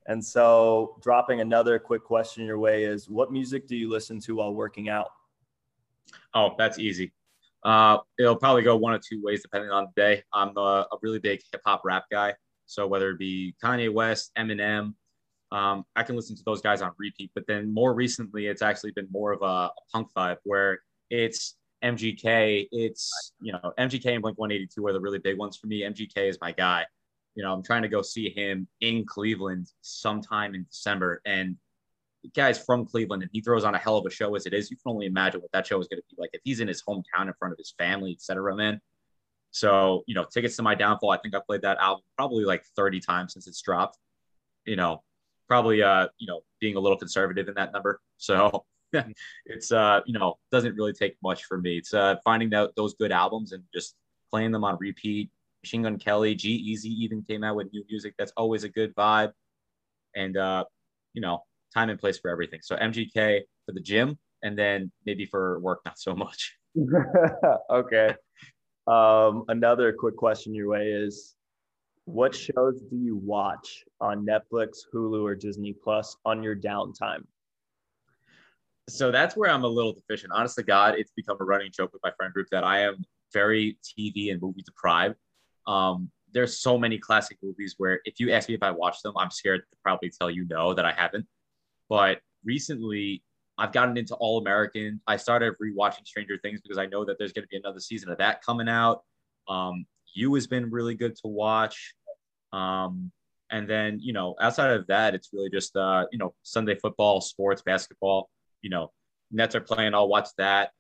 And 0.07 0.25
so, 0.25 0.97
dropping 1.03 1.41
another 1.41 1.79
quick 1.79 2.05
question 2.05 2.45
your 2.45 2.59
way 2.59 2.85
is 2.85 3.09
what 3.09 3.33
music 3.33 3.67
do 3.67 3.75
you 3.75 3.91
listen 3.91 4.21
to 4.21 4.37
while 4.37 4.55
working 4.55 4.89
out? 4.89 5.09
Oh, 6.35 6.55
that's 6.59 6.79
easy. 6.79 7.13
Uh, 7.65 7.99
it'll 8.19 8.37
probably 8.37 8.63
go 8.63 8.77
one 8.77 8.93
of 8.93 9.01
two 9.01 9.23
ways 9.23 9.43
depending 9.43 9.71
on 9.71 9.87
the 9.87 10.01
day. 10.01 10.23
I'm 10.33 10.57
a, 10.57 10.87
a 10.93 10.97
really 11.03 11.19
big 11.19 11.41
hip 11.51 11.63
hop 11.65 11.83
rap 11.85 12.05
guy. 12.11 12.35
So, 12.67 12.87
whether 12.87 13.11
it 13.11 13.19
be 13.19 13.55
Kanye 13.63 13.93
West, 13.93 14.31
Eminem, 14.37 14.95
um, 15.51 15.85
I 15.95 16.03
can 16.03 16.17
listen 16.17 16.37
to 16.37 16.43
those 16.45 16.61
guys 16.61 16.83
on 16.83 16.93
repeat. 16.99 17.31
But 17.35 17.47
then 17.47 17.73
more 17.73 17.95
recently, 17.95 18.47
it's 18.47 18.63
actually 18.63 18.91
been 18.93 19.09
more 19.11 19.33
of 19.33 19.43
a, 19.43 19.45
a 19.45 19.73
punk 19.93 20.09
vibe 20.17 20.39
where 20.45 20.81
it's 21.11 21.57
MGK, 21.83 22.69
it's 22.73 23.33
you 23.41 23.53
know 23.53 23.73
MGK 23.79 24.07
and 24.07 24.23
Blink 24.23 24.39
182 24.39 24.87
are 24.87 24.93
the 24.93 25.01
really 25.01 25.19
big 25.19 25.39
ones 25.39 25.57
for 25.57 25.67
me. 25.67 25.83
MGK 25.83 26.29
is 26.29 26.39
my 26.41 26.53
guy. 26.53 26.85
You 27.35 27.43
know, 27.43 27.53
I'm 27.53 27.63
trying 27.63 27.83
to 27.83 27.89
go 27.89 28.01
see 28.01 28.31
him 28.31 28.69
in 28.81 29.05
Cleveland 29.07 29.71
sometime 29.81 30.55
in 30.55 30.65
December, 30.71 31.21
and 31.25 31.57
guy's 32.35 32.59
from 32.59 32.87
Cleveland, 32.87 33.23
and 33.23 33.31
he 33.33 33.41
throws 33.41 33.65
on 33.65 33.75
a 33.75 33.79
hell 33.79 33.97
of 33.97 34.07
a 34.07 34.11
show 34.11 34.35
as 34.35 34.47
it 34.47 34.55
is. 34.55 34.71
You 34.71 34.77
can 34.77 34.93
only 34.93 35.07
imagine 35.07 35.41
what 35.41 35.53
that 35.53 35.67
show 35.67 35.81
is 35.81 35.89
going 35.89 36.01
to 36.01 36.17
be 36.17 36.21
like 36.21 36.31
if 36.33 36.41
he's 36.45 36.61
in 36.61 36.69
his 36.69 36.83
hometown 36.83 37.27
in 37.27 37.35
front 37.39 37.53
of 37.53 37.59
his 37.59 37.75
family, 37.79 38.13
etc. 38.13 38.55
Man. 38.55 38.81
So 39.51 40.03
you 40.07 40.15
know, 40.15 40.25
tickets 40.25 40.57
to 40.57 40.63
my 40.63 40.75
downfall. 40.75 41.11
I 41.11 41.19
think 41.19 41.35
I 41.35 41.41
played 41.45 41.63
that 41.63 41.79
album 41.79 42.03
probably 42.17 42.45
like 42.45 42.65
30 42.77 43.01
times 43.01 43.35
since 43.35 43.47
it's 43.47 43.63
dropped. 43.63 43.99
You 44.67 44.77
know, 44.77 45.03
probably 45.49 45.83
uh, 45.83 46.09
you 46.19 46.27
know, 46.27 46.41
being 46.61 46.77
a 46.77 46.81
little 46.81 46.99
conservative 46.99 47.49
in 47.49 47.55
that 47.55 47.73
number. 47.73 48.01
So 48.17 48.65
it's 49.47 49.73
uh, 49.73 50.01
you 50.07 50.19
know, 50.19 50.39
doesn't 50.51 50.75
really 50.75 50.93
take 50.93 51.17
much 51.23 51.45
for 51.45 51.59
me. 51.59 51.79
It's 51.79 51.95
uh, 51.95 52.17
finding 52.25 52.53
out 52.55 52.75
those 52.77 52.95
good 52.95 53.13
albums 53.13 53.53
and 53.53 53.63
just 53.73 53.95
playing 54.31 54.53
them 54.53 54.65
on 54.65 54.77
repeat. 54.81 55.31
Machine 55.63 55.83
Gun 55.83 55.99
Kelly, 55.99 56.35
G-Eazy 56.35 56.85
even 56.85 57.23
came 57.23 57.43
out 57.43 57.57
with 57.57 57.73
new 57.73 57.85
music. 57.89 58.15
That's 58.19 58.33
always 58.37 58.65
a 58.65 58.69
good 58.69 58.95
vibe. 58.95 59.33
And 60.15 60.37
uh, 60.37 60.65
you 61.15 61.23
know, 61.23 61.45
time 61.75 61.91
and 61.91 61.99
place 61.99 62.19
for 62.19 62.31
everything. 62.31 62.61
So 62.63 62.77
MGK 62.77 63.41
for 63.67 63.73
the 63.73 63.81
gym, 63.81 64.19
and 64.43 64.59
then 64.59 64.93
maybe 65.05 65.27
for 65.27 65.59
work, 65.61 65.81
not 65.85 65.99
so 65.99 66.15
much. 66.15 66.57
okay. 67.71 68.15
Um, 68.87 69.45
another 69.49 69.93
quick 69.93 70.17
question 70.17 70.55
your 70.55 70.69
way 70.69 70.89
is 70.89 71.35
what 72.05 72.35
shows 72.35 72.83
do 72.91 72.97
you 72.97 73.17
watch 73.17 73.85
on 74.01 74.27
Netflix, 74.27 74.81
Hulu, 74.93 75.23
or 75.23 75.35
Disney 75.35 75.73
Plus 75.73 76.17
on 76.25 76.43
your 76.43 76.55
downtime? 76.55 77.25
so 78.89 79.11
that's 79.11 79.37
where 79.37 79.51
I'm 79.51 79.65
a 79.65 79.69
little 79.69 79.93
deficient. 79.93 80.33
Honest 80.33 80.57
to 80.57 80.63
God, 80.63 80.95
it's 80.97 81.13
become 81.13 81.37
a 81.41 81.45
running 81.45 81.71
joke 81.73 81.93
with 81.93 82.03
my 82.03 82.11
friend 82.17 82.33
group 82.33 82.49
that 82.51 82.65
I 82.65 82.81
am 82.81 83.05
very 83.33 83.79
TV 83.83 84.31
and 84.31 84.41
movie 84.41 84.63
deprived. 84.63 85.17
Um, 85.67 86.11
there's 86.33 86.59
so 86.61 86.77
many 86.79 86.99
classic 86.99 87.39
movies 87.43 87.77
where 87.79 88.01
if 88.05 88.21
you 88.21 88.33
ask 88.33 88.49
me 88.49 88.55
if 88.55 88.63
I 88.63 88.71
watched 88.71 89.03
them, 89.03 89.15
I'm 89.17 89.31
scared 89.31 89.63
to 89.71 89.77
probably 89.83 90.11
tell 90.11 90.31
you 90.31 90.47
no 90.49 90.75
that 90.75 90.85
I 90.85 90.93
haven't. 90.93 91.27
But 91.89 92.21
recently, 92.45 93.23
I've 93.59 93.73
gotten 93.73 93.97
into 93.97 94.15
All 94.17 94.39
American. 94.39 95.01
I 95.07 95.17
started 95.17 95.55
rewatching 95.63 96.07
Stranger 96.07 96.39
Things 96.43 96.61
because 96.61 96.79
I 96.79 96.87
know 96.87 97.05
that 97.05 97.19
there's 97.19 97.33
going 97.33 97.45
to 97.45 97.49
be 97.49 97.57
another 97.57 97.81
season 97.81 98.11
of 98.11 98.19
that 98.19 98.43
coming 98.43 98.69
out. 98.69 99.03
Um, 99.49 99.87
you 100.15 100.35
has 100.35 100.47
been 100.47 100.71
really 100.71 100.95
good 100.95 101.15
to 101.17 101.29
watch. 101.29 101.95
Um, 102.53 103.13
and 103.51 103.69
then, 103.69 103.99
you 104.01 104.13
know, 104.13 104.35
outside 104.41 104.71
of 104.71 104.87
that, 104.89 105.15
it's 105.15 105.31
really 105.33 105.51
just, 105.51 105.77
uh, 105.77 106.07
you 106.11 106.19
know, 106.19 106.35
Sunday 106.43 106.75
football, 106.77 107.21
sports, 107.21 107.63
basketball 107.63 108.31
you 108.65 108.71
know, 108.71 108.91
Nets 109.31 109.55
are 109.55 109.61
playing, 109.61 109.95
I'll 109.95 110.09
watch 110.09 110.31
that. 110.39 110.71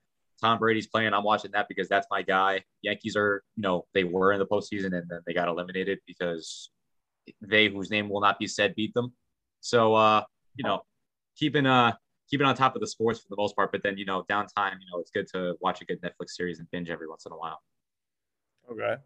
Tom 0.40 0.58
Brady's 0.58 0.88
playing, 0.88 1.12
I'm 1.12 1.22
watching 1.22 1.52
that 1.52 1.68
because 1.68 1.88
that's 1.88 2.08
my 2.10 2.22
guy. 2.22 2.64
Yankees 2.82 3.14
are, 3.14 3.44
you 3.56 3.62
know, 3.62 3.86
they 3.94 4.02
were 4.02 4.32
in 4.32 4.40
the 4.40 4.46
postseason 4.46 4.96
and 4.96 5.08
then 5.08 5.20
they 5.26 5.34
got 5.34 5.48
eliminated 5.48 6.00
because 6.06 6.70
they, 7.40 7.68
whose 7.68 7.90
name 7.90 8.08
will 8.08 8.20
not 8.20 8.38
be 8.38 8.48
said, 8.48 8.74
beat 8.74 8.92
them. 8.94 9.12
So, 9.60 9.94
uh, 9.94 10.24
you 10.56 10.64
know, 10.64 10.82
keeping 11.36 11.66
uh 11.66 11.92
keeping 12.28 12.46
on 12.46 12.54
top 12.54 12.74
of 12.74 12.80
the 12.80 12.86
sports 12.86 13.20
for 13.20 13.28
the 13.28 13.36
most 13.36 13.54
part, 13.54 13.70
but 13.70 13.82
then 13.82 13.98
you 13.98 14.04
know, 14.04 14.24
downtime, 14.30 14.72
you 14.80 14.86
know, 14.90 14.98
it's 14.98 15.10
good 15.10 15.26
to 15.28 15.56
watch 15.60 15.80
a 15.82 15.84
good 15.84 16.00
Netflix 16.02 16.30
series 16.30 16.58
and 16.58 16.70
binge 16.70 16.90
every 16.90 17.08
once 17.08 17.26
in 17.26 17.32
a 17.32 17.36
while. 17.36 17.62
Okay. 18.70 18.96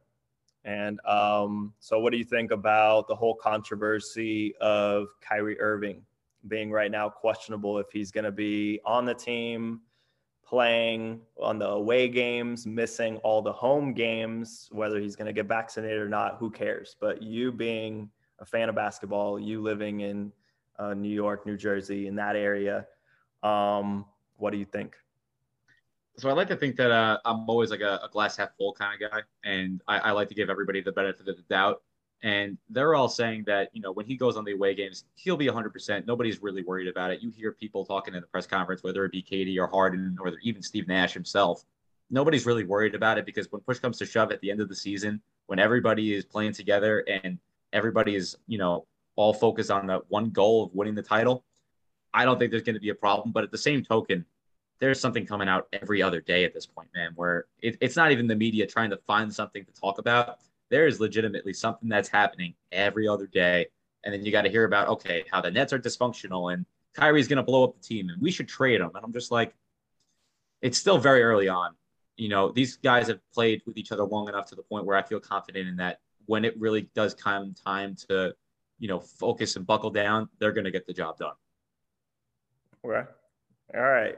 And 0.65 1.01
um, 1.07 1.73
so, 1.79 1.99
what 1.99 2.13
do 2.13 2.19
you 2.19 2.25
think 2.25 2.51
about 2.51 3.09
the 3.09 3.15
whole 3.15 3.35
controversy 3.35 4.55
of 4.61 5.09
Kyrie 5.21 5.59
Irving 5.61 6.03
being 6.47 6.71
right 6.71 6.91
now 6.91 7.09
questionable 7.09 7.79
if 7.79 7.87
he's 7.93 8.11
going 8.11 8.25
to 8.25 8.33
be 8.33 8.81
on 8.85 9.05
the 9.05 9.15
team, 9.15 9.81
playing 10.45 11.21
on 11.41 11.59
the 11.59 11.67
away 11.67 12.09
games, 12.09 12.67
missing 12.67 13.17
all 13.19 13.43
the 13.43 13.53
home 13.53 13.93
games, 13.93 14.69
whether 14.73 15.01
he's 15.01 15.17
going 15.17 15.27
to 15.27 15.33
get 15.33 15.47
vaccinated 15.47 16.01
or 16.01 16.09
not, 16.09 16.37
who 16.39 16.51
cares? 16.51 16.97
But 17.01 17.23
you 17.23 17.53
being 17.53 18.11
a 18.39 18.45
fan 18.45 18.69
of 18.69 18.75
basketball, 18.75 19.39
you 19.39 19.61
living 19.63 20.01
in 20.01 20.33
uh, 20.79 20.95
New 20.95 21.09
York, 21.09 21.47
New 21.47 21.57
Jersey, 21.57 22.07
in 22.07 22.17
that 22.17 22.37
area, 22.37 22.87
um, 23.43 24.05
what 24.37 24.51
do 24.51 24.59
you 24.59 24.65
think? 24.65 24.97
So 26.17 26.29
I 26.29 26.33
like 26.33 26.49
to 26.49 26.57
think 26.57 26.77
that 26.77 26.91
uh, 26.91 27.19
I'm 27.25 27.49
always 27.49 27.71
like 27.71 27.81
a, 27.81 28.01
a, 28.03 28.09
glass 28.11 28.37
half 28.37 28.51
full 28.57 28.73
kind 28.73 29.01
of 29.01 29.11
guy, 29.11 29.21
and 29.45 29.81
I, 29.87 29.99
I 29.99 30.11
like 30.11 30.29
to 30.29 30.35
give 30.35 30.51
everybody 30.51 30.81
the 30.81 30.91
benefit 30.91 31.29
of 31.29 31.37
the 31.37 31.43
doubt. 31.49 31.83
And 32.23 32.59
they're 32.69 32.97
all 32.97 33.09
saying 33.09 33.45
that, 33.47 33.71
you 33.73 33.81
know, 33.81 33.93
when 33.93 34.05
he 34.05 34.17
goes 34.17 34.37
on 34.37 34.45
the 34.45 34.53
away 34.53 34.75
games, 34.75 35.05
he'll 35.15 35.37
be 35.37 35.47
100%. 35.47 36.07
Nobody's 36.07 36.43
really 36.43 36.65
worried 36.65 36.89
about 36.89 37.13
it. 37.13 37.23
You 37.23 37.31
hear 37.31 37.53
people 37.53 37.85
talking 37.85 38.15
in 38.15 38.21
the 38.21 38.27
press 38.27 38.47
conference, 38.47 38.83
whether 38.83 39.05
it 39.05 39.13
be 39.13 39.23
KD 39.23 39.57
or 39.59 39.69
Harden 39.69 40.19
or 40.21 40.33
even 40.43 40.61
Steve 40.61 40.89
Nash 40.89 41.15
himself. 41.15 41.65
Nobody's 42.11 42.47
really 42.47 42.65
worried 42.65 42.97
about 42.97 43.19
it 43.19 43.27
because 43.27 43.53
when 43.53 43.61
push 43.61 43.79
comes 43.79 43.99
to 43.99 44.07
shove 44.07 44.33
at 44.33 44.41
the 44.41 44.51
end 44.51 44.61
of 44.61 44.69
the 44.69 44.75
season, 44.75 45.21
when 45.47 45.61
everybody 45.61 46.13
is 46.13 46.25
playing 46.25 46.55
together 46.55 47.05
and 47.07 47.39
everybody 47.73 48.17
is, 48.17 48.37
you 48.49 48.59
know, 48.59 48.87
all 49.19 49.35
focused 49.35 49.71
on 49.71 49.87
that 49.89 50.03
one 50.09 50.31
goal 50.31 50.65
of 50.65 50.75
winning 50.75 50.95
the 50.95 51.03
title, 51.03 51.45
I 52.15 52.25
don't 52.25 52.39
think 52.39 52.51
there's 52.51 52.63
going 52.63 52.75
to 52.75 52.81
be 52.81 52.91
a 52.91 52.95
problem. 52.95 53.33
But 53.33 53.45
at 53.45 53.51
the 53.51 53.59
same 53.59 53.83
token, 53.83 54.25
there's 54.81 55.01
something 55.01 55.27
coming 55.27 55.49
out 55.49 55.69
every 55.73 56.03
other 56.03 56.21
day 56.21 56.45
at 56.45 56.55
this 56.55 56.67
point, 56.67 56.89
man, 56.95 57.13
where 57.17 57.47
it, 57.61 57.77
it's 57.81 57.97
not 57.97 58.13
even 58.13 58.27
the 58.27 58.37
media 58.37 58.67
trying 58.67 58.91
to 58.91 58.97
find 59.07 59.33
something 59.33 59.65
to 59.65 59.73
talk 59.73 59.99
about 59.99 60.39
there 60.71 60.87
is 60.87 61.01
legitimately 61.01 61.53
something 61.53 61.89
that's 61.89 62.09
happening 62.09 62.55
every 62.73 63.09
other 63.09 63.27
day. 63.27 63.67
And 64.05 64.13
then 64.13 64.25
you 64.25 64.33
got 64.33 64.43
to 64.43 64.51
hear 64.51 64.65
about, 64.65 64.89
okay, 64.89 65.25
how 65.31 65.41
the 65.41 65.51
Nets 65.51 65.73
are 65.73 65.79
dysfunctional 65.79 66.53
and 66.53 66.65
Kyrie's 66.95 67.29
going 67.29 67.39
to 67.39 67.43
blow 67.43 67.65
up 67.65 67.75
the 67.75 67.83
team 67.83 68.09
and 68.09 68.21
we 68.21 68.31
should 68.31 68.49
trade 68.49 68.81
him. 68.81 68.91
And 68.95 69.05
I'm 69.05 69.13
just 69.13 69.31
like, 69.31 69.55
it's 70.61 70.79
still 70.79 70.99
very 70.99 71.23
early 71.23 71.49
on. 71.49 71.75
You 72.17 72.29
know, 72.29 72.51
these 72.51 72.77
guys 72.77 73.09
have 73.09 73.21
played 73.33 73.63
with 73.67 73.77
each 73.77 73.93
other 73.93 74.05
long 74.05 74.29
enough 74.29 74.47
to 74.47 74.55
the 74.55 74.63
point 74.63 74.85
where 74.85 74.97
I 74.97 75.03
feel 75.03 75.21
confident 75.21 75.69
in 75.69 75.77
that 75.77 76.01
when 76.27 76.45
it 76.45 76.59
really 76.59 76.91
does 76.95 77.15
come 77.15 77.55
time 77.55 77.97
to, 78.09 78.35
you 78.79 78.89
know, 78.89 79.01
focus 79.01 79.57
and 79.57 79.67
buckle 79.67 79.91
down, 79.91 80.29
they're 80.39 80.53
going 80.53 80.65
to 80.65 80.71
get 80.71 80.87
the 80.87 80.93
job 80.93 81.19
done. 81.19 81.35
Right. 82.83 83.07
All 83.75 83.83
right. 83.83 84.17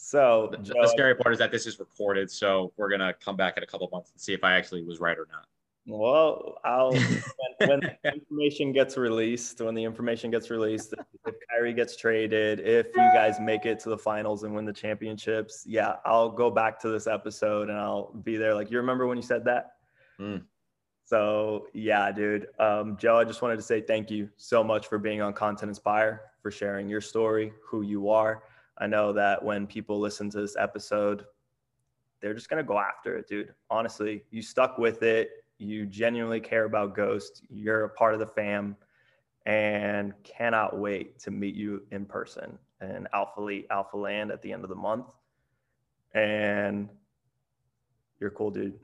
So 0.00 0.48
the, 0.52 0.58
the, 0.58 0.88
scary 0.92 1.16
part 1.16 1.32
is 1.32 1.40
that 1.40 1.50
this 1.50 1.66
is 1.66 1.80
recorded, 1.80 2.30
so 2.30 2.72
we're 2.76 2.88
gonna 2.88 3.12
come 3.14 3.36
back 3.36 3.56
in 3.56 3.64
a 3.64 3.66
couple 3.66 3.88
months 3.90 4.12
and 4.12 4.20
see 4.20 4.32
if 4.32 4.44
I 4.44 4.52
actually 4.56 4.84
was 4.84 5.00
right 5.00 5.18
or 5.18 5.26
not. 5.30 5.46
Well, 5.88 6.58
I'll 6.64 6.92
when, 6.92 7.22
when 7.68 7.80
the 7.80 8.14
information 8.14 8.72
gets 8.72 8.96
released, 8.96 9.60
when 9.60 9.74
the 9.74 9.82
information 9.82 10.30
gets 10.30 10.50
released, 10.50 10.94
if 11.26 11.34
Kyrie 11.50 11.72
gets 11.72 11.96
traded, 11.96 12.60
if 12.60 12.86
you 12.94 13.02
guys 13.12 13.40
make 13.40 13.66
it 13.66 13.80
to 13.80 13.88
the 13.88 13.98
finals 13.98 14.44
and 14.44 14.54
win 14.54 14.64
the 14.64 14.72
championships, 14.72 15.64
yeah, 15.66 15.96
I'll 16.04 16.30
go 16.30 16.48
back 16.48 16.78
to 16.82 16.90
this 16.90 17.08
episode 17.08 17.68
and 17.68 17.76
I'll 17.76 18.12
be 18.12 18.36
there. 18.36 18.54
Like, 18.54 18.70
you 18.70 18.76
remember 18.76 19.08
when 19.08 19.16
you 19.16 19.22
said 19.22 19.44
that? 19.46 19.72
Mm. 20.20 20.42
So 21.08 21.68
yeah, 21.72 22.12
dude. 22.12 22.48
Um, 22.58 22.98
Joe, 22.98 23.16
I 23.16 23.24
just 23.24 23.40
wanted 23.40 23.56
to 23.56 23.62
say 23.62 23.80
thank 23.80 24.10
you 24.10 24.28
so 24.36 24.62
much 24.62 24.88
for 24.88 24.98
being 24.98 25.22
on 25.22 25.32
Content 25.32 25.70
Inspire, 25.70 26.20
for 26.42 26.50
sharing 26.50 26.86
your 26.86 27.00
story, 27.00 27.50
who 27.64 27.80
you 27.80 28.10
are. 28.10 28.42
I 28.76 28.88
know 28.88 29.14
that 29.14 29.42
when 29.42 29.66
people 29.66 29.98
listen 29.98 30.28
to 30.28 30.40
this 30.42 30.54
episode, 30.58 31.24
they're 32.20 32.34
just 32.34 32.50
to 32.50 32.62
go 32.62 32.78
after 32.78 33.16
it, 33.16 33.26
dude. 33.26 33.54
Honestly, 33.70 34.22
you 34.30 34.42
stuck 34.42 34.76
with 34.76 35.02
it. 35.02 35.30
You 35.56 35.86
genuinely 35.86 36.40
care 36.40 36.64
about 36.64 36.94
Ghost. 36.94 37.42
You're 37.48 37.84
a 37.84 37.88
part 37.88 38.12
of 38.12 38.20
the 38.20 38.26
fam 38.26 38.76
and 39.46 40.12
cannot 40.24 40.78
wait 40.78 41.18
to 41.20 41.30
meet 41.30 41.54
you 41.54 41.86
in 41.90 42.04
person 42.04 42.58
in 42.82 43.08
Alphalete, 43.14 43.64
Alpha 43.70 43.96
Land 43.96 44.30
at 44.30 44.42
the 44.42 44.52
end 44.52 44.62
of 44.62 44.68
the 44.68 44.76
month. 44.76 45.06
And 46.12 46.90
you're 48.20 48.28
cool, 48.28 48.50
dude. 48.50 48.78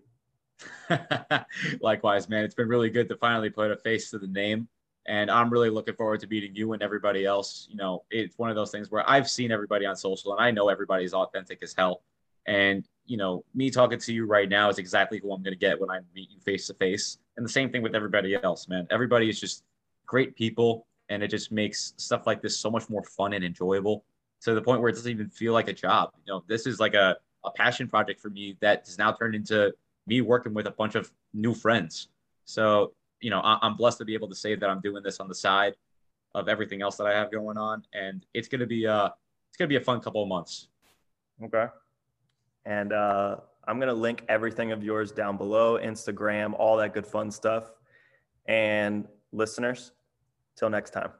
Likewise, 1.80 2.28
man. 2.28 2.44
It's 2.44 2.54
been 2.54 2.68
really 2.68 2.90
good 2.90 3.08
to 3.08 3.16
finally 3.16 3.50
put 3.50 3.70
a 3.70 3.76
face 3.76 4.10
to 4.10 4.18
the 4.18 4.26
name. 4.26 4.68
And 5.06 5.30
I'm 5.30 5.50
really 5.50 5.70
looking 5.70 5.94
forward 5.94 6.20
to 6.20 6.26
meeting 6.26 6.54
you 6.54 6.72
and 6.72 6.82
everybody 6.82 7.26
else. 7.26 7.66
You 7.70 7.76
know, 7.76 8.04
it's 8.10 8.38
one 8.38 8.48
of 8.48 8.56
those 8.56 8.70
things 8.70 8.90
where 8.90 9.08
I've 9.08 9.28
seen 9.28 9.52
everybody 9.52 9.84
on 9.84 9.96
social 9.96 10.32
and 10.32 10.42
I 10.42 10.50
know 10.50 10.68
everybody's 10.68 11.12
authentic 11.12 11.62
as 11.62 11.74
hell. 11.76 12.02
And, 12.46 12.86
you 13.06 13.16
know, 13.16 13.44
me 13.54 13.70
talking 13.70 13.98
to 13.98 14.12
you 14.12 14.26
right 14.26 14.48
now 14.48 14.70
is 14.70 14.78
exactly 14.78 15.18
who 15.18 15.32
I'm 15.32 15.42
going 15.42 15.54
to 15.54 15.58
get 15.58 15.78
when 15.78 15.90
I 15.90 16.00
meet 16.14 16.30
you 16.30 16.40
face 16.40 16.66
to 16.68 16.74
face. 16.74 17.18
And 17.36 17.44
the 17.44 17.50
same 17.50 17.70
thing 17.70 17.82
with 17.82 17.94
everybody 17.94 18.34
else, 18.42 18.68
man. 18.68 18.86
Everybody 18.90 19.28
is 19.28 19.38
just 19.38 19.64
great 20.06 20.36
people. 20.36 20.86
And 21.10 21.22
it 21.22 21.28
just 21.28 21.52
makes 21.52 21.92
stuff 21.98 22.26
like 22.26 22.40
this 22.40 22.58
so 22.58 22.70
much 22.70 22.88
more 22.88 23.02
fun 23.02 23.34
and 23.34 23.44
enjoyable 23.44 24.04
to 24.42 24.54
the 24.54 24.62
point 24.62 24.80
where 24.80 24.88
it 24.88 24.94
doesn't 24.94 25.10
even 25.10 25.28
feel 25.28 25.52
like 25.52 25.68
a 25.68 25.72
job. 25.72 26.10
You 26.24 26.32
know, 26.32 26.44
this 26.46 26.66
is 26.66 26.80
like 26.80 26.94
a, 26.94 27.16
a 27.44 27.50
passion 27.50 27.88
project 27.88 28.20
for 28.20 28.30
me 28.30 28.56
that 28.60 28.86
has 28.86 28.96
now 28.96 29.12
turned 29.12 29.34
into 29.34 29.72
me 30.06 30.20
working 30.20 30.54
with 30.54 30.66
a 30.66 30.70
bunch 30.70 30.94
of 30.94 31.10
new 31.32 31.54
friends. 31.54 32.08
So 32.44 32.92
you 33.20 33.30
know, 33.30 33.40
I, 33.40 33.58
am 33.66 33.76
blessed 33.76 33.98
to 33.98 34.04
be 34.04 34.14
able 34.14 34.28
to 34.28 34.34
say 34.34 34.54
that 34.54 34.68
I'm 34.68 34.80
doing 34.80 35.02
this 35.02 35.18
on 35.18 35.28
the 35.28 35.34
side 35.34 35.74
of 36.34 36.48
everything 36.48 36.82
else 36.82 36.96
that 36.96 37.06
I 37.06 37.12
have 37.14 37.30
going 37.30 37.56
on, 37.56 37.84
and 37.94 38.24
it's 38.34 38.48
gonna 38.48 38.66
be 38.66 38.86
uh 38.86 39.08
it's 39.48 39.56
gonna 39.56 39.68
be 39.68 39.76
a 39.76 39.80
fun 39.80 40.00
couple 40.00 40.22
of 40.22 40.28
months. 40.28 40.68
Okay. 41.42 41.66
And 42.66 42.92
uh, 42.92 43.36
I'm 43.66 43.78
gonna 43.78 43.94
link 43.94 44.24
everything 44.28 44.72
of 44.72 44.82
yours 44.82 45.12
down 45.12 45.36
below, 45.36 45.78
Instagram, 45.78 46.54
all 46.58 46.76
that 46.78 46.92
good 46.92 47.06
fun 47.06 47.30
stuff. 47.30 47.72
And 48.46 49.06
listeners, 49.32 49.92
till 50.56 50.70
next 50.70 50.90
time. 50.90 51.10